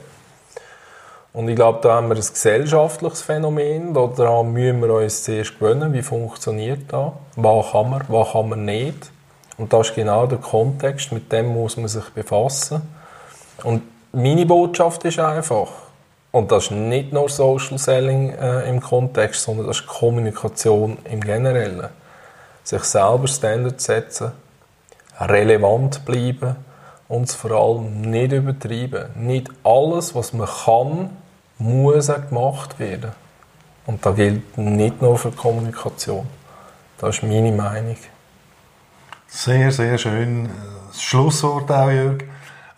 Und 1.39 1.49
ich 1.49 1.55
glaube, 1.55 1.79
da 1.83 1.95
haben 1.95 2.09
wir 2.09 2.17
ein 2.17 2.21
gesellschaftliches 2.21 3.23
Phänomen. 3.23 3.95
Daran 3.95 4.53
müssen 4.53 4.81
wir 4.81 4.93
uns 4.93 5.23
zuerst 5.23 5.57
gewöhnen, 5.57 5.93
wie 5.93 6.03
funktioniert 6.03 6.93
das, 6.93 7.13
was 7.37 7.71
kann 7.71 7.91
man, 7.91 8.03
was 8.09 8.33
kann 8.33 8.49
man 8.49 8.65
nicht. 8.65 9.13
Und 9.57 9.73
das 9.73 9.91
ist 9.91 9.95
genau 9.95 10.27
der 10.27 10.39
Kontext, 10.39 11.13
mit 11.13 11.31
dem 11.31 11.47
muss 11.47 11.77
man 11.77 11.87
sich 11.87 12.07
befassen. 12.07 12.83
Und 13.63 13.83
meine 14.11 14.47
Botschaft 14.47 15.05
ist 15.05 15.21
einfach, 15.21 15.69
und 16.33 16.51
das 16.51 16.65
ist 16.65 16.71
nicht 16.73 17.13
nur 17.13 17.29
Social 17.29 17.79
Selling 17.79 18.31
äh, 18.31 18.69
im 18.69 18.81
Kontext, 18.81 19.45
sondern 19.45 19.69
das 19.69 19.79
ist 19.79 19.87
Kommunikation 19.87 20.99
im 21.05 21.21
Generellen. 21.21 21.87
Sich 22.65 22.83
selber 22.83 23.29
Standards 23.29 23.85
setzen, 23.85 24.33
relevant 25.21 26.05
bleiben 26.05 26.57
und 27.07 27.31
vor 27.31 27.53
allem 27.53 28.01
nicht 28.01 28.33
übertreiben. 28.33 29.11
Nicht 29.15 29.51
alles, 29.63 30.17
was 30.17 30.33
man 30.33 30.49
kann, 30.49 31.11
muss 31.59 32.11
auch 32.11 32.29
gemacht 32.29 32.79
werden. 32.79 33.13
Und 33.87 34.05
das 34.05 34.17
gilt 34.17 34.59
nicht 34.59 35.01
nur 35.01 35.19
für 35.19 35.33
Kommunikation. 35.33 36.27
Das 36.99 37.17
ist 37.17 37.23
meine 37.23 37.53
Meinung. 37.53 37.97
Sehr, 39.27 39.71
sehr 39.73 39.99
schön. 39.99 40.49
Das 40.89 41.03
Schlusswort 41.03 41.71
auch, 41.71 41.91
Jörg. 41.91 42.25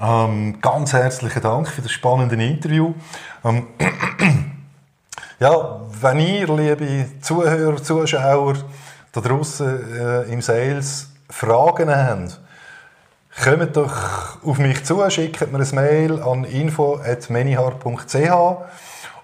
Ähm, 0.00 0.60
ganz 0.60 0.92
herzlichen 0.92 1.42
Dank 1.42 1.68
für 1.68 1.82
das 1.82 1.92
spannende 1.92 2.42
Interview. 2.42 2.94
Ähm, 3.44 3.66
ja, 5.40 5.80
wenn 6.00 6.20
ihr, 6.20 6.46
liebe 6.46 7.06
Zuhörer, 7.20 7.82
Zuschauer 7.82 8.54
da 9.12 9.20
draußen 9.20 9.98
äh, 9.98 10.32
im 10.32 10.40
Sales 10.40 11.10
Fragen 11.28 11.90
habt, 11.90 12.40
kommt 13.42 13.76
doch 13.76 14.42
auf 14.44 14.58
mich 14.58 14.84
zu, 14.84 15.08
schickt 15.10 15.52
mir 15.52 15.58
ein 15.58 15.74
Mail 15.74 16.22
an 16.22 16.44
info.menihar.ch 16.44 18.30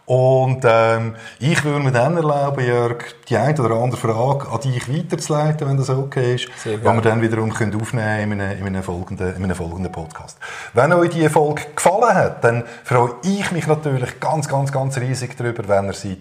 und 0.06 0.60
ähm, 0.64 1.16
ich 1.40 1.64
würde 1.64 1.80
mir 1.80 1.90
dann 1.90 2.16
erlauben, 2.16 2.64
Jörg, 2.64 2.98
die 3.28 3.36
eine 3.36 3.60
oder 3.60 3.74
andere 3.74 4.00
Frage 4.00 4.48
an 4.48 4.60
dich 4.60 4.88
weiterzuleiten, 4.88 5.68
wenn 5.68 5.76
das 5.76 5.90
okay 5.90 6.36
ist, 6.36 6.48
die 6.64 6.80
wir 6.80 7.00
dann 7.00 7.20
wiederum 7.20 7.52
können 7.52 7.74
aufnehmen 7.74 8.32
in 8.32 8.40
einem, 8.40 8.58
in, 8.60 8.66
einem 8.68 8.84
folgenden, 8.84 9.34
in 9.34 9.42
einem 9.42 9.56
folgenden 9.56 9.90
Podcast. 9.90 10.38
Wenn 10.74 10.92
euch 10.92 11.10
diese 11.10 11.28
Folge 11.28 11.62
gefallen 11.74 12.14
hat, 12.14 12.44
dann 12.44 12.62
freue 12.84 13.16
ich 13.24 13.50
mich 13.50 13.66
natürlich 13.66 14.20
ganz, 14.20 14.46
ganz, 14.46 14.70
ganz 14.70 14.96
riesig 14.96 15.36
darüber, 15.36 15.66
wenn 15.66 15.86
ihr 15.86 15.92
sie 15.92 16.16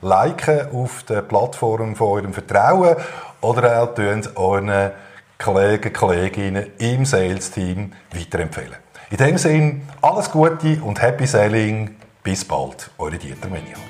liken 0.00 0.68
auf 0.72 1.02
der 1.02 1.22
Plattform 1.22 1.96
von 1.96 2.06
eurem 2.06 2.32
Vertrauen 2.32 2.94
oder 3.40 3.82
auch 3.82 3.98
euren 4.36 4.92
Kollegen, 5.38 5.92
Kolleginnen 5.92 6.66
im 6.78 7.04
Sales-Team 7.04 7.92
weiterempfehlen. 8.12 8.76
In 9.10 9.16
dem 9.16 9.38
Sinne, 9.38 9.80
alles 10.00 10.30
Gute 10.30 10.80
und 10.82 11.02
Happy 11.02 11.26
Selling. 11.26 11.96
Bis 12.22 12.44
bald, 12.44 12.90
eure 12.98 13.18
Dieter 13.18 13.48
Menion. 13.48 13.80